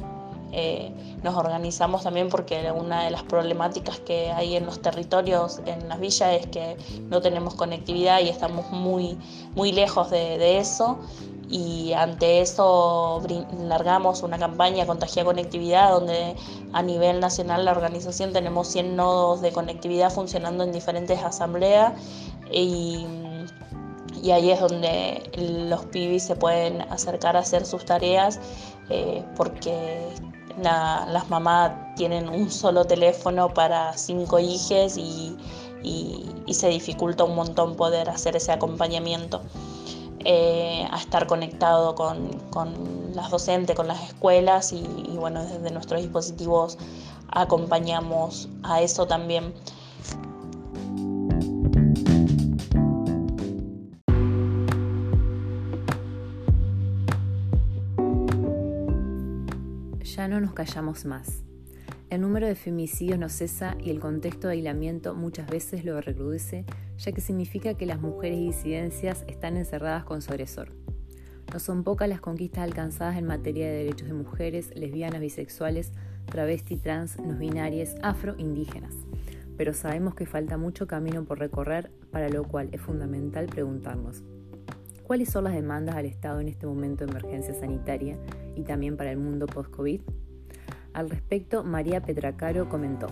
nos 1.23 1.37
organizamos 1.37 2.03
también 2.03 2.29
porque 2.29 2.71
una 2.73 3.05
de 3.05 3.11
las 3.11 3.23
problemáticas 3.23 4.01
que 4.01 4.31
hay 4.33 4.57
en 4.57 4.67
los 4.67 4.81
territorios, 4.81 5.61
en 5.67 5.89
las 5.89 6.01
villas, 6.01 6.33
es 6.41 6.47
que 6.47 6.77
no 7.09 7.21
tenemos 7.21 7.55
conectividad 7.55 8.21
y 8.21 8.29
estamos 8.29 8.71
muy, 8.71 9.19
muy 9.55 9.73
lejos 9.73 10.11
de, 10.11 10.59
eso. 10.59 10.99
Y 11.49 11.93
ante 11.95 12.41
eso 12.41 13.23
largamos 13.59 14.23
una 14.23 14.39
campaña 14.39 14.87
Contagia 14.87 15.25
Conectividad, 15.25 15.91
donde 15.91 16.37
a 16.73 16.83
nivel 16.83 17.19
nacional 17.19 17.65
la 17.65 17.73
organización 17.73 18.33
tenemos 18.33 18.69
100 18.69 18.95
nodos 18.95 19.41
de 19.41 19.51
conectividad 19.51 20.13
funcionando 20.13 20.65
en 20.65 20.73
diferentes 20.73 21.21
asambleas. 21.23 21.93
Y, 22.53 23.05
y 24.23 24.31
ahí 24.31 24.51
es 24.51 24.61
donde 24.61 25.31
los 25.69 25.85
pibis 25.87 26.23
se 26.23 26.37
pueden 26.37 26.83
acercar 26.83 27.37
a 27.37 27.41
hacer 27.41 27.67
sus 27.67 27.85
tareas 27.85 28.39
eh, 28.91 29.25
porque 29.37 30.09
las 30.59 31.29
mamás 31.31 31.73
tienen 31.97 32.29
un 32.29 32.51
solo 32.51 32.85
teléfono 32.85 33.53
para 33.53 33.97
cinco 33.97 34.39
hijos 34.39 34.97
y, 34.97 35.37
se 36.51 36.69
dificulta 36.69 37.25
un 37.25 37.37
montón 37.37 37.77
poder 37.77 38.11
hacer 38.11 38.37
ese 38.37 38.53
acompañamiento. 38.53 39.41
Eh, 40.23 40.87
a 40.91 40.99
estar 40.99 41.27
conectado 41.27 41.95
con, 41.95 42.31
las 43.15 43.31
docentes, 43.31 43.75
con 43.75 43.89
las 43.89 44.03
escuelas 44.03 44.73
y, 44.73 44.85
y 45.09 45.17
bueno, 45.17 45.43
desde 45.43 45.71
nuestros 45.71 46.03
dispositivos 46.03 46.77
acompañamos 47.31 48.49
a 48.63 48.83
eso 48.83 49.07
también. 49.07 49.55
Ya 60.21 60.29
no 60.29 60.39
nos 60.39 60.53
callamos 60.53 61.07
más. 61.07 61.45
El 62.11 62.21
número 62.21 62.47
de 62.47 62.55
femicidios 62.55 63.19
no 63.19 63.31
cesa 63.31 63.75
y 63.83 63.89
el 63.89 64.01
contexto 64.01 64.49
de 64.49 64.53
aislamiento 64.53 65.15
muchas 65.15 65.49
veces 65.49 65.83
lo 65.87 65.99
recrudece, 65.99 66.67
ya 66.99 67.13
que 67.13 67.23
significa 67.23 67.73
que 67.73 67.87
las 67.87 68.03
mujeres 68.03 68.39
y 68.39 68.49
disidencias 68.49 69.25
están 69.29 69.57
encerradas 69.57 70.05
con 70.05 70.21
su 70.21 70.31
agresor. 70.31 70.73
No 71.51 71.59
son 71.59 71.85
pocas 71.85 72.07
las 72.07 72.21
conquistas 72.21 72.65
alcanzadas 72.65 73.17
en 73.17 73.29
materia 73.29 73.67
de 73.67 73.79
derechos 73.79 74.09
de 74.09 74.13
mujeres, 74.13 74.77
lesbianas, 74.77 75.23
bisexuales, 75.23 75.93
travesti, 76.27 76.77
trans, 76.77 77.19
no 77.19 77.39
binarias, 77.39 77.95
afro, 78.03 78.35
indígenas. 78.37 78.93
Pero 79.57 79.73
sabemos 79.73 80.15
que 80.15 80.27
falta 80.27 80.59
mucho 80.59 80.87
camino 80.87 81.25
por 81.25 81.39
recorrer, 81.39 81.93
para 82.11 82.29
lo 82.29 82.45
cual 82.45 82.69
es 82.73 82.83
fundamental 82.83 83.47
preguntarnos, 83.47 84.23
¿cuáles 85.03 85.31
son 85.31 85.45
las 85.45 85.55
demandas 85.55 85.97
al 85.97 86.05
Estado 86.05 86.41
en 86.41 86.49
este 86.49 86.67
momento 86.67 87.07
de 87.07 87.11
emergencia 87.11 87.55
sanitaria 87.55 88.19
y 88.55 88.63
también 88.63 88.97
para 88.97 89.11
el 89.13 89.19
mundo 89.19 89.47
post-COVID? 89.47 90.01
Al 90.93 91.11
respecto, 91.11 91.63
María 91.65 92.03
Petracaro 92.03 92.69
comentó. 92.69 93.09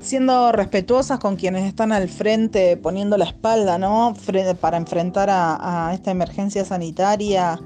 siendo 0.00 0.52
respetuosas 0.52 1.18
con 1.18 1.34
quienes 1.34 1.64
están 1.64 1.90
al 1.90 2.08
frente, 2.08 2.76
poniendo 2.76 3.16
la 3.16 3.24
espalda, 3.24 3.78
¿no? 3.78 4.14
Para 4.60 4.76
enfrentar 4.76 5.28
a, 5.28 5.88
a 5.88 5.94
esta 5.94 6.12
emergencia 6.12 6.64
sanitaria 6.64 7.58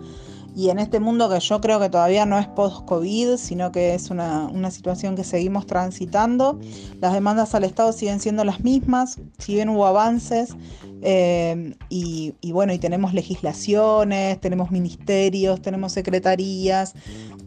y 0.57 0.71
en 0.71 0.79
este 0.79 1.01
mundo 1.01 1.29
que 1.29 1.41
yo 1.41 1.61
creo 1.61 1.79
que 1.79 1.89
todavía 1.89 2.27
no 2.27 2.39
es 2.39 2.47
post-COVID, 2.49 3.37
sino 3.37 3.71
que 3.71 3.95
es 3.95 4.11
una, 4.11 4.71
situación 4.71 5.17
que 5.17 5.25
seguimos 5.25 5.67
transitando, 5.67 6.59
las 7.01 7.13
demandas 7.13 7.55
al 7.55 7.65
Estado 7.65 7.93
siguen 7.93 8.21
siendo 8.21 8.45
las 8.45 8.63
mismas, 8.65 9.19
si 9.39 9.55
bien 9.55 9.69
hubo 9.69 9.87
avances, 9.87 10.57
eh, 11.01 11.75
y, 11.89 12.35
bueno, 12.53 12.73
y 12.73 12.79
tenemos 12.79 13.15
legislaciones, 13.15 14.41
tenemos 14.41 14.71
ministerios, 14.71 15.63
tenemos 15.63 15.93
secretarías, 15.93 16.95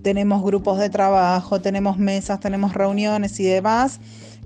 tenemos 0.01 0.43
grupos 0.43 0.79
de 0.79 0.89
trabajo, 0.89 1.59
tenemos 1.61 1.97
mesas, 1.97 2.39
tenemos 2.39 2.73
reuniones 2.73 3.39
y 3.39 3.43
demás. 3.43 3.99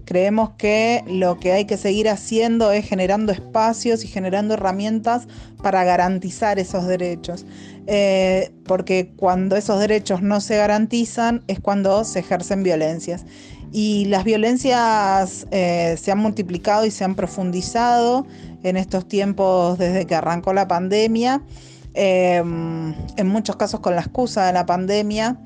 Creemos 0.05 0.51
que 0.57 1.03
lo 1.07 1.39
que 1.39 1.51
hay 1.51 1.65
que 1.65 1.77
seguir 1.77 2.09
haciendo 2.09 2.71
es 2.71 2.87
generando 2.87 3.31
espacios 3.31 4.03
y 4.03 4.07
generando 4.07 4.53
herramientas 4.53 5.27
para 5.61 5.83
garantizar 5.83 6.59
esos 6.59 6.85
derechos. 6.87 7.45
Eh, 7.87 8.51
porque 8.65 9.11
cuando 9.15 9.55
esos 9.55 9.79
derechos 9.79 10.21
no 10.21 10.41
se 10.41 10.57
garantizan 10.57 11.43
es 11.47 11.59
cuando 11.59 12.03
se 12.03 12.19
ejercen 12.19 12.63
violencias. 12.63 13.25
Y 13.71 14.05
las 14.05 14.23
violencias 14.23 15.47
eh, 15.51 15.97
se 16.01 16.11
han 16.11 16.19
multiplicado 16.19 16.85
y 16.85 16.91
se 16.91 17.03
han 17.03 17.15
profundizado 17.15 18.25
en 18.63 18.77
estos 18.77 19.07
tiempos 19.07 19.77
desde 19.77 20.05
que 20.05 20.15
arrancó 20.15 20.53
la 20.53 20.67
pandemia, 20.67 21.41
em, 21.93 22.93
en 23.17 23.27
muchos 23.27 23.55
casos 23.57 23.79
con 23.81 23.95
la 23.95 24.01
excusa 24.01 24.45
de 24.45 24.53
la 24.53 24.65
pandemia. 24.65 25.37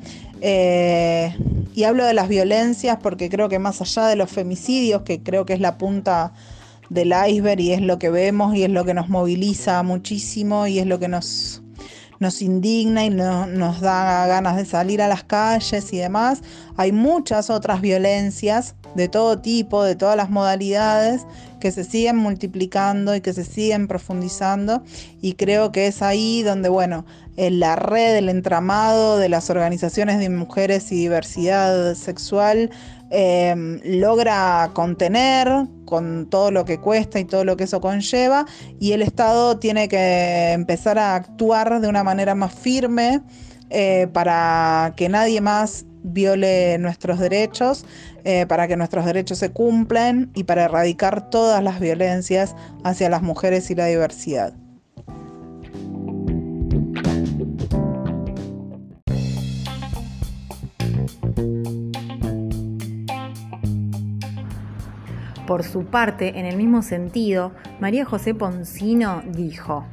Eh, 0.42 1.36
y 1.74 1.84
hablo 1.84 2.06
de 2.06 2.14
las 2.14 2.28
violencias 2.28 2.98
porque 3.02 3.30
creo 3.30 3.50
que 3.50 3.60
más 3.60 3.82
allá 3.82 4.08
de 4.08 4.16
los 4.16 4.30
femicidios, 4.30 5.04
que 5.04 5.22
creo 5.22 5.46
que 5.46 5.54
es 5.54 5.60
la 5.60 5.78
punta 5.78 6.34
del 6.90 7.14
iceberg 7.28 7.60
y 7.60 7.72
es 7.72 7.82
lo 7.82 8.00
que 8.00 8.10
vemos 8.10 8.56
y 8.56 8.64
es 8.64 8.70
lo 8.70 8.84
que 8.84 8.94
nos 8.94 9.10
moviliza 9.10 9.84
muchísimo 9.84 10.68
y 10.68 10.80
es 10.80 10.88
lo 10.88 11.00
que 11.00 11.08
nos, 11.08 11.62
nos 12.20 12.42
indigna 12.42 13.06
y 13.06 13.10
nos 13.10 13.82
da 13.82 14.28
ganas 14.28 14.58
de 14.58 14.66
salir 14.66 15.02
a 15.02 15.08
las 15.08 15.24
calles 15.24 15.94
y 15.94 15.98
demás. 15.98 16.42
Hay 16.78 16.92
muchas 16.92 17.50
otras 17.50 17.82
violencias 17.82 18.76
de 18.96 19.08
todo 19.08 19.40
tipo, 19.40 19.84
de 19.84 19.96
todas 19.96 20.18
las 20.18 20.30
modalidades, 20.30 21.26
que 21.60 21.72
se 21.72 21.84
siguen 21.84 22.18
multiplicando 22.18 23.16
y 23.16 23.22
que 23.22 23.34
se 23.34 23.44
siguen 23.44 23.88
profundizando. 23.88 24.84
Y 25.22 25.34
creo 25.34 25.72
que 25.72 25.88
es 25.88 26.02
ahí 26.02 26.44
donde, 26.44 26.70
bueno, 26.70 27.06
la 27.36 27.76
red, 27.76 28.18
el 28.18 28.30
entramado 28.30 29.18
de 29.18 29.30
las 29.30 29.50
organizaciones 29.50 30.20
de 30.20 30.30
mujeres 30.30 30.92
y 30.92 30.96
diversidad 30.96 31.96
sexual 31.96 32.70
em, 33.12 33.80
logra 33.84 34.72
contener 34.74 35.48
con 35.86 36.30
todo 36.30 36.52
lo 36.52 36.66
que 36.66 36.80
cuesta 36.80 37.20
y 37.20 37.26
todo 37.26 37.46
lo 37.46 37.56
que 37.56 37.64
eso 37.64 37.80
conlleva. 37.80 38.46
Y 38.80 38.92
el 38.92 39.02
Estado 39.02 39.58
tiene 39.58 39.88
que 39.88 40.52
empezar 40.52 40.98
a 41.00 41.16
actuar 41.16 41.80
de 41.80 41.88
una 41.88 42.04
manera 42.04 42.36
más 42.36 42.54
firme. 42.54 43.22
Eh, 43.72 44.08
para 44.14 44.94
que 44.96 45.10
nadie 45.10 45.42
más 45.42 45.86
viole 46.02 46.78
nuestros 46.80 47.20
derechos, 47.20 47.86
eh, 48.24 48.46
para 48.48 48.68
que 48.68 48.78
nuestros 48.78 49.06
derechos 49.06 49.38
se 49.38 49.52
cumplan 49.52 50.32
y 50.34 50.44
para 50.44 50.66
erradicar 50.66 51.30
todas 51.30 51.64
las 51.64 51.80
violencias 51.80 52.56
hacia 52.84 53.10
las 53.10 53.22
mujeres 53.22 53.70
y 53.72 53.76
la 53.76 53.86
diversidad. 53.86 54.54
Por 65.50 65.64
su 65.64 65.86
parte, 65.86 66.38
en 66.38 66.46
el 66.46 66.58
mismo 66.58 66.84
sentido, 66.84 67.54
María 67.80 68.06
José 68.06 68.36
Poncino 68.36 69.24
dijo, 69.26 69.84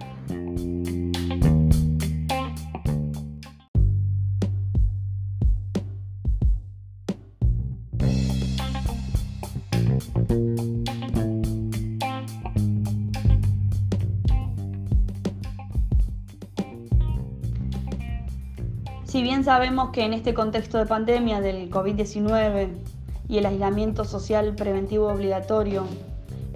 sabemos 19.47 19.91
que 19.91 20.03
en 20.03 20.13
este 20.13 20.35
contexto 20.35 20.77
de 20.77 20.87
pandemia 20.87 21.41
del 21.41 21.71
COVID-19 21.71 22.69
y 23.29 23.39
el 23.39 23.47
aislamiento 23.47 24.05
social 24.05 24.57
preventivo 24.57 25.07
obligatorio 25.07 25.87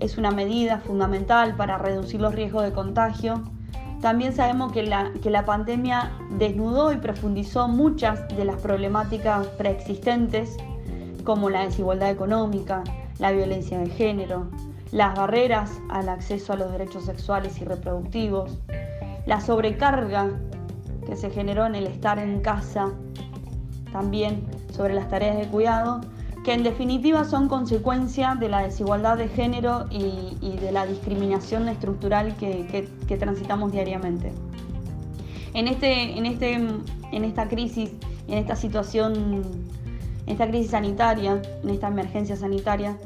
es 0.01 0.19
una 0.19 0.33
medida 0.33 0.81
fundamental 0.81 1.55
para 1.55 1.79
reducir 1.79 2.21
los 2.21 2.35
riesgos 2.35 2.65
de 2.65 2.73
contagio, 2.73 3.45
también 4.01 4.33
sabemos 4.33 4.73
que 4.73 4.83
la, 4.83 5.13
que 5.23 5.31
la 5.31 5.45
pandemia 5.45 6.11
desnudó 6.37 6.93
y 6.93 6.97
profundizó 6.97 7.69
muchas 7.69 8.27
de 8.37 8.45
las 8.45 8.61
problemáticas 8.61 9.47
preexistentes, 9.47 10.57
como 11.23 11.49
la 11.49 11.67
desigualdad 11.67 12.11
económica, 12.11 12.83
la 13.21 13.31
violencia 13.31 13.79
de 13.79 13.89
género, 13.89 14.51
las 14.91 15.15
barreras 15.15 15.71
al 15.91 16.09
acceso 16.09 16.55
a 16.55 16.57
los 16.57 16.73
derechos 16.73 17.05
sexuales 17.05 17.61
y 17.61 17.65
reproductivos, 17.65 18.59
la 19.27 19.41
sobrecarga 19.41 20.33
que 21.11 21.17
se 21.17 21.29
generó 21.29 21.67
en 21.67 21.75
el 21.75 21.89
estar 21.89 22.21
en 22.21 22.41
casa, 22.41 22.93
también 23.93 24.45
sobre 24.73 24.95
las 24.95 25.09
tareas 25.09 25.37
de 25.37 25.49
cuidado, 25.49 26.01
que 26.45 26.55
en 26.55 26.63
definitiva 26.63 27.25
son 27.25 27.49
consecuencia 27.49 28.37
de 28.39 28.49
la 28.49 28.63
desigualdad 28.63 29.19
de 29.19 29.27
género 29.27 29.87
y, 29.91 30.57
de 30.57 30.71
la 30.71 30.87
discriminación 30.87 31.69
estructural 31.69 32.37
que, 32.37 32.89
transitamos 33.19 33.73
diariamente. 33.73 34.33
En, 35.53 35.67
este, 35.67 36.17
en, 36.17 36.27
este, 36.27 36.53
en 36.55 37.25
esta 37.25 37.49
crisis, 37.49 37.91
en 38.29 38.39
esta 38.39 38.55
situación, 38.55 39.43
en 40.27 40.33
esta 40.33 40.47
crisis 40.47 40.71
sanitaria, 40.71 41.43
en 41.65 41.71
esta 41.71 41.89
emergencia 41.89 42.37
sanitaria, 42.37 42.97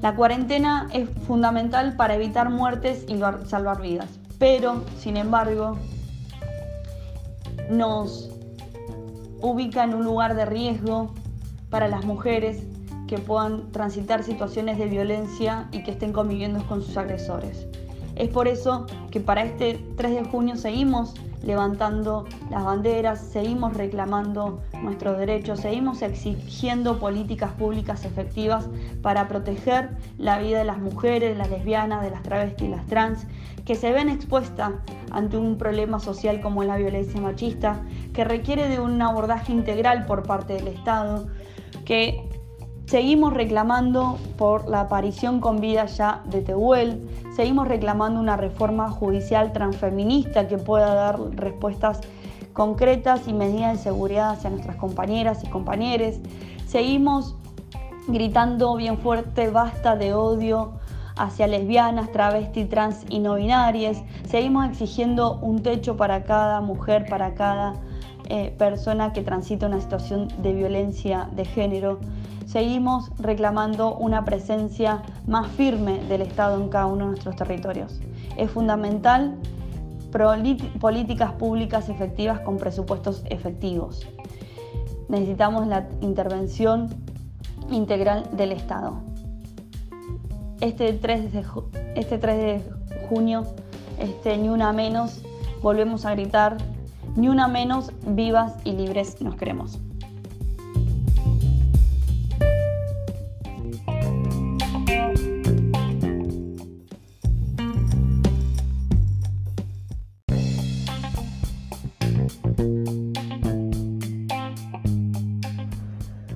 la 0.00 0.16
cuarentena 0.16 0.88
es 0.92 1.08
fundamental 1.28 1.94
para 1.94 2.16
evitar 2.16 2.50
muertes 2.50 3.06
y 3.06 3.20
salvar 3.46 3.80
vidas. 3.80 4.08
Pero, 4.40 4.82
sin 4.98 5.16
embargo, 5.16 5.78
nos 7.70 8.30
ubica 9.40 9.84
en 9.84 9.94
un 9.94 10.04
lugar 10.04 10.34
de 10.34 10.44
riesgo 10.44 11.12
para 11.70 11.88
las 11.88 12.04
mujeres 12.04 12.62
que 13.08 13.18
puedan 13.18 13.70
transitar 13.72 14.22
situaciones 14.22 14.78
de 14.78 14.86
violencia 14.86 15.68
y 15.72 15.82
que 15.82 15.90
estén 15.90 16.12
conviviendo 16.12 16.64
con 16.66 16.82
sus 16.82 16.96
agresores. 16.96 17.66
Es 18.14 18.28
por 18.28 18.46
eso 18.46 18.86
que 19.10 19.20
para 19.20 19.42
este 19.44 19.84
3 19.96 20.14
de 20.14 20.24
junio 20.24 20.56
seguimos 20.56 21.14
levantando 21.42 22.26
las 22.50 22.64
banderas, 22.64 23.20
seguimos 23.20 23.74
reclamando 23.74 24.60
nuestros 24.82 25.18
derechos, 25.18 25.60
seguimos 25.60 26.02
exigiendo 26.02 26.98
políticas 26.98 27.52
públicas 27.52 28.04
efectivas 28.04 28.68
para 29.02 29.28
proteger 29.28 29.90
la 30.18 30.38
vida 30.38 30.58
de 30.58 30.64
las 30.64 30.78
mujeres, 30.78 31.30
de 31.30 31.36
las 31.36 31.50
lesbianas, 31.50 32.02
de 32.02 32.10
las 32.10 32.22
travestis 32.22 32.68
y 32.68 32.70
las 32.70 32.86
trans, 32.86 33.26
que 33.64 33.74
se 33.74 33.92
ven 33.92 34.08
expuestas 34.08 34.72
ante 35.12 35.36
un 35.36 35.58
problema 35.58 36.00
social 36.00 36.40
como 36.40 36.64
la 36.64 36.76
violencia 36.76 37.20
machista, 37.20 37.82
que 38.12 38.24
requiere 38.24 38.68
de 38.68 38.80
un 38.80 39.00
abordaje 39.00 39.52
integral 39.52 40.06
por 40.06 40.24
parte 40.24 40.54
del 40.54 40.68
Estado, 40.68 41.26
que 41.84 42.28
Seguimos 42.92 43.32
reclamando 43.32 44.18
por 44.36 44.68
la 44.68 44.80
aparición 44.80 45.40
con 45.40 45.60
vida 45.62 45.86
ya 45.86 46.22
de 46.26 46.42
Tehuel, 46.42 47.08
seguimos 47.34 47.66
reclamando 47.66 48.20
una 48.20 48.36
reforma 48.36 48.90
judicial 48.90 49.52
transfeminista 49.52 50.46
que 50.46 50.58
pueda 50.58 50.94
dar 50.94 51.18
respuestas 51.30 52.00
concretas 52.52 53.26
y 53.28 53.32
medidas 53.32 53.78
de 53.78 53.82
seguridad 53.82 54.32
hacia 54.32 54.50
nuestras 54.50 54.76
compañeras 54.76 55.42
y 55.42 55.46
compañeros. 55.46 56.16
Seguimos 56.66 57.34
gritando 58.08 58.76
bien 58.76 58.98
fuerte 58.98 59.48
basta 59.48 59.96
de 59.96 60.12
odio 60.12 60.74
hacia 61.16 61.46
lesbianas, 61.46 62.10
travestis, 62.12 62.68
trans 62.68 63.04
y 63.08 63.18
no 63.18 63.34
binarias. 63.34 64.02
Seguimos 64.26 64.70
exigiendo 64.70 65.38
un 65.40 65.62
techo 65.62 65.96
para 65.96 66.24
cada 66.24 66.60
mujer, 66.60 67.06
para 67.08 67.34
cada 67.34 67.74
eh, 68.28 68.54
persona 68.58 69.12
que 69.12 69.22
transita 69.22 69.66
una 69.66 69.80
situación 69.80 70.28
de 70.42 70.52
violencia 70.52 71.28
de 71.32 71.44
género 71.44 71.98
seguimos 72.52 73.10
reclamando 73.18 73.96
una 73.96 74.24
presencia 74.26 75.02
más 75.26 75.48
firme 75.52 76.00
del 76.04 76.20
Estado 76.20 76.60
en 76.60 76.68
cada 76.68 76.86
uno 76.86 77.04
de 77.04 77.10
nuestros 77.12 77.34
territorios. 77.36 78.00
Es 78.36 78.50
fundamental 78.50 79.36
políticas 80.80 81.32
públicas 81.32 81.88
efectivas 81.88 82.40
con 82.40 82.58
presupuestos 82.58 83.22
efectivos. 83.30 84.06
Necesitamos 85.08 85.66
la 85.66 85.88
intervención 86.02 86.90
integral 87.70 88.28
del 88.36 88.52
Estado. 88.52 89.11
Este 90.62 90.92
3 90.92 91.32
de, 91.32 91.44
este 91.96 92.18
3 92.18 92.36
de 92.38 92.62
junio, 93.08 93.44
este, 93.98 94.38
ni 94.38 94.48
una 94.48 94.72
menos, 94.72 95.20
volvemos 95.60 96.06
a 96.06 96.12
gritar, 96.12 96.56
ni 97.16 97.28
una 97.28 97.48
menos, 97.48 97.90
vivas 98.06 98.54
y 98.62 98.70
libres 98.70 99.20
nos 99.20 99.34
queremos. 99.34 99.80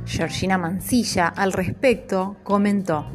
Georgina 0.05 0.59
Mancilla 0.59 1.29
al 1.29 1.53
respecto 1.53 2.35
comentó. 2.43 3.07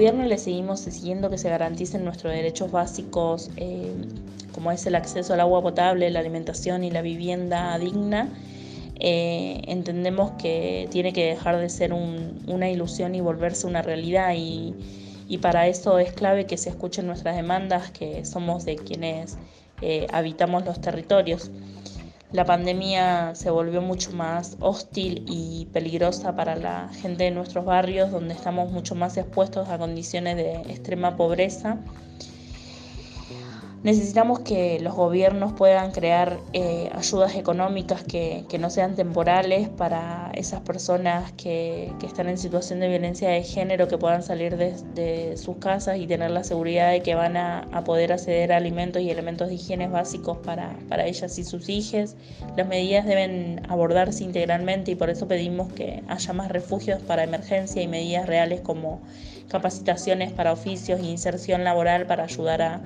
Gobiernos 0.00 0.28
les 0.28 0.40
seguimos 0.44 0.86
exigiendo 0.86 1.28
que 1.28 1.36
se 1.36 1.50
garanticen 1.50 2.04
nuestros 2.04 2.32
derechos 2.32 2.72
básicos, 2.72 3.50
eh, 3.58 3.92
como 4.50 4.72
es 4.72 4.86
el 4.86 4.94
acceso 4.94 5.34
al 5.34 5.40
agua 5.40 5.60
potable, 5.60 6.08
la 6.08 6.20
alimentación 6.20 6.84
y 6.84 6.90
la 6.90 7.02
vivienda 7.02 7.78
digna. 7.78 8.30
Eh, 8.98 9.60
entendemos 9.66 10.30
que 10.38 10.88
tiene 10.90 11.12
que 11.12 11.26
dejar 11.26 11.58
de 11.58 11.68
ser 11.68 11.92
una 11.92 12.70
ilusión 12.70 13.14
y 13.14 13.20
volverse 13.20 13.66
una 13.66 13.82
realidad 13.82 14.32
y, 14.34 14.74
y 15.28 15.36
para 15.36 15.66
eso 15.66 15.98
es 15.98 16.14
clave 16.14 16.46
que 16.46 16.56
se 16.56 16.70
escuchen 16.70 17.06
nuestras 17.06 17.36
demandas, 17.36 17.90
que 17.90 18.24
somos 18.24 18.64
de 18.64 18.76
quienes 18.76 19.36
eh, 19.82 20.06
habitamos 20.14 20.64
los 20.64 20.80
territorios. 20.80 21.50
La 22.32 22.44
pandemia 22.44 23.34
se 23.34 23.50
volvió 23.50 23.82
mucho 23.82 24.12
más 24.12 24.56
hostil 24.60 25.24
y 25.26 25.66
peligrosa 25.72 26.36
para 26.36 26.54
la 26.54 26.88
gente 26.92 27.24
de 27.24 27.32
nuestros 27.32 27.64
barrios, 27.64 28.12
donde 28.12 28.34
estamos 28.34 28.70
mucho 28.70 28.94
más 28.94 29.16
expuestos 29.16 29.68
a 29.68 29.78
condiciones 29.78 30.36
de 30.36 30.60
extrema 30.72 31.16
pobreza. 31.16 31.78
Necesitamos 33.82 34.40
que 34.40 34.78
los 34.80 34.94
gobiernos 34.94 35.54
puedan 35.54 35.90
crear 35.90 36.38
eh, 36.52 36.90
ayudas 36.92 37.34
económicas 37.34 38.04
que, 38.04 38.44
no 38.60 38.68
sean 38.68 38.94
temporales 38.94 39.70
para 39.70 40.30
esas 40.34 40.60
personas 40.60 41.32
que, 41.32 41.90
están 42.02 42.28
en 42.28 42.36
situación 42.36 42.80
de 42.80 42.88
violencia 42.88 43.30
de 43.30 43.42
género, 43.42 43.88
que 43.88 43.96
puedan 43.96 44.22
salir 44.22 44.58
de, 44.58 45.34
sus 45.38 45.56
casas 45.56 45.96
y 45.96 46.06
tener 46.06 46.30
la 46.30 46.44
seguridad 46.44 46.90
de 46.90 47.00
que 47.00 47.14
van 47.14 47.38
a, 47.38 47.82
poder 47.86 48.12
acceder 48.12 48.52
a 48.52 48.58
alimentos 48.58 49.00
y 49.00 49.08
elementos 49.08 49.48
de 49.48 49.54
higiene 49.54 49.88
básicos 49.88 50.36
para, 50.44 50.76
para 50.90 51.06
ellas 51.06 51.38
y 51.38 51.44
sus 51.44 51.70
hijos. 51.70 52.16
Las 52.58 52.68
medidas 52.68 53.06
deben 53.06 53.62
abordarse 53.70 54.24
integralmente 54.24 54.90
y 54.90 54.94
por 54.94 55.08
eso 55.08 55.26
pedimos 55.26 55.72
que 55.72 56.02
haya 56.06 56.32
más 56.34 56.50
refugios 56.50 57.00
para 57.00 57.24
emergencia 57.24 57.80
y 57.80 57.88
medidas 57.88 58.26
reales 58.26 58.60
como 58.60 59.00
capacitaciones 59.48 60.32
para 60.32 60.52
oficios 60.52 61.00
e 61.00 61.04
inserción 61.04 61.64
laboral 61.64 62.06
para 62.06 62.24
ayudar 62.24 62.60
a 62.60 62.82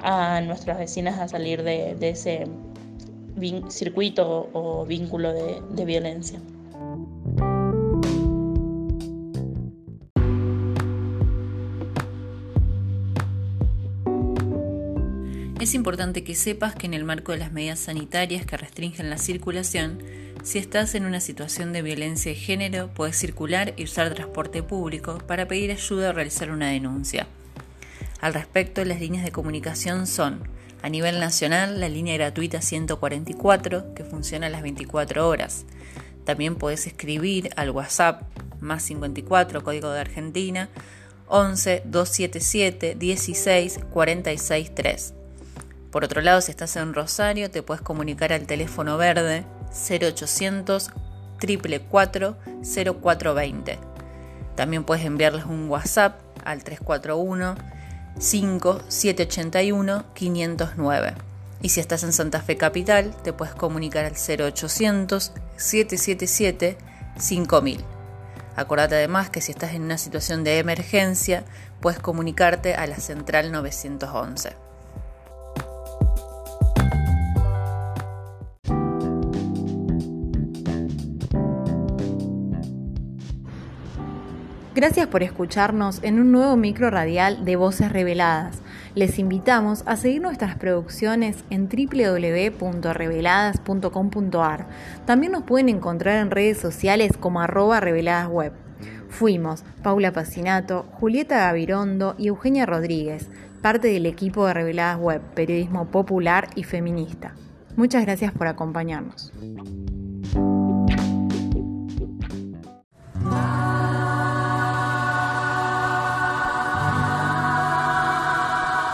a 0.00 0.40
nuestras 0.40 0.78
vecinas 0.78 1.18
a 1.18 1.28
salir 1.28 1.62
de, 1.62 1.96
ese 2.00 2.46
circuito 3.68 4.48
o 4.52 4.84
vínculo 4.84 5.32
de, 5.32 5.60
de 5.70 5.84
violencia. 5.84 6.40
Es 15.60 15.74
importante 15.74 16.22
que 16.22 16.34
sepas 16.34 16.74
que 16.76 16.86
en 16.86 16.94
el 16.94 17.04
marco 17.04 17.32
de 17.32 17.38
las 17.38 17.52
medidas 17.52 17.80
sanitarias 17.80 18.46
que 18.46 18.56
restringen 18.56 19.10
la 19.10 19.18
circulación, 19.18 19.98
si 20.42 20.58
estás 20.58 20.94
en 20.94 21.04
una 21.04 21.20
situación 21.20 21.72
de 21.72 21.82
violencia 21.82 22.32
de 22.32 22.38
género, 22.38 22.90
puedes 22.94 23.16
circular 23.16 23.74
y 23.76 23.84
usar 23.84 24.14
transporte 24.14 24.62
público 24.62 25.18
para 25.26 25.48
pedir 25.48 25.72
ayuda 25.72 26.10
o 26.10 26.12
realizar 26.12 26.50
una 26.52 26.70
denuncia. 26.70 27.26
Al 28.20 28.34
respecto, 28.34 28.84
las 28.84 29.00
líneas 29.00 29.24
de 29.24 29.32
comunicación 29.32 30.06
son, 30.06 30.42
a 30.82 30.88
nivel 30.88 31.20
nacional, 31.20 31.80
la 31.80 31.88
línea 31.88 32.14
gratuita 32.14 32.60
144, 32.60 33.94
que 33.94 34.04
funciona 34.04 34.46
a 34.46 34.50
las 34.50 34.62
24 34.62 35.28
horas. 35.28 35.64
También 36.24 36.56
puedes 36.56 36.86
escribir 36.86 37.50
al 37.56 37.70
WhatsApp 37.70 38.22
más 38.60 38.82
54, 38.82 39.62
código 39.62 39.90
de 39.90 40.00
Argentina, 40.00 40.68
11 41.28 41.82
277 41.84 42.96
16 42.96 43.80
46 43.92 44.74
3. 44.74 45.14
Por 45.90 46.04
otro 46.04 46.20
lado, 46.20 46.40
si 46.40 46.50
estás 46.50 46.76
en 46.76 46.94
Rosario, 46.94 47.50
te 47.50 47.62
puedes 47.62 47.82
comunicar 47.82 48.32
al 48.32 48.46
teléfono 48.46 48.98
verde 48.98 49.44
0800 49.70 50.90
444 51.38 52.36
0420. 52.62 53.78
También 54.56 54.84
puedes 54.84 55.04
enviarles 55.04 55.44
un 55.44 55.68
WhatsApp 55.68 56.20
al 56.44 56.64
341 56.64 57.77
5781 58.18 60.04
509. 60.14 61.14
Y 61.60 61.70
si 61.70 61.80
estás 61.80 62.02
en 62.04 62.12
Santa 62.12 62.40
Fe 62.40 62.56
Capital, 62.56 63.14
te 63.22 63.32
puedes 63.32 63.54
comunicar 63.54 64.04
al 64.04 64.12
0800 64.12 65.32
777 65.56 66.78
5000. 67.18 67.84
Acordate 68.56 68.96
además 68.96 69.30
que 69.30 69.40
si 69.40 69.52
estás 69.52 69.74
en 69.74 69.82
una 69.82 69.98
situación 69.98 70.44
de 70.44 70.58
emergencia, 70.58 71.44
puedes 71.80 72.00
comunicarte 72.00 72.74
a 72.74 72.86
la 72.86 72.96
central 72.96 73.52
911. 73.52 74.67
Gracias 84.78 85.08
por 85.08 85.24
escucharnos 85.24 85.98
en 86.04 86.20
un 86.20 86.30
nuevo 86.30 86.54
micro 86.54 86.88
radial 86.88 87.44
de 87.44 87.56
Voces 87.56 87.90
Reveladas. 87.90 88.62
Les 88.94 89.18
invitamos 89.18 89.82
a 89.86 89.96
seguir 89.96 90.22
nuestras 90.22 90.54
producciones 90.54 91.38
en 91.50 91.68
www.reveladas.com.ar. 91.68 94.68
También 95.04 95.32
nos 95.32 95.42
pueden 95.42 95.68
encontrar 95.68 96.22
en 96.22 96.30
redes 96.30 96.58
sociales 96.58 97.16
como 97.18 97.40
arroba 97.40 97.80
reveladasweb. 97.80 98.52
Fuimos 99.08 99.64
Paula 99.82 100.12
Pacinato, 100.12 100.86
Julieta 100.92 101.38
Gavirondo 101.38 102.14
y 102.16 102.28
Eugenia 102.28 102.64
Rodríguez, 102.64 103.30
parte 103.60 103.88
del 103.88 104.06
equipo 104.06 104.46
de 104.46 104.54
Reveladas 104.54 105.00
Web, 105.00 105.22
periodismo 105.34 105.86
popular 105.86 106.50
y 106.54 106.62
feminista. 106.62 107.34
Muchas 107.74 108.04
gracias 108.04 108.30
por 108.30 108.46
acompañarnos. 108.46 109.32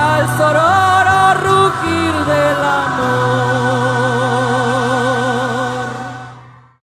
al 0.00 0.26
sororo 0.38 1.20
rugir 1.46 2.12
de 2.30 2.44
la 2.62 2.89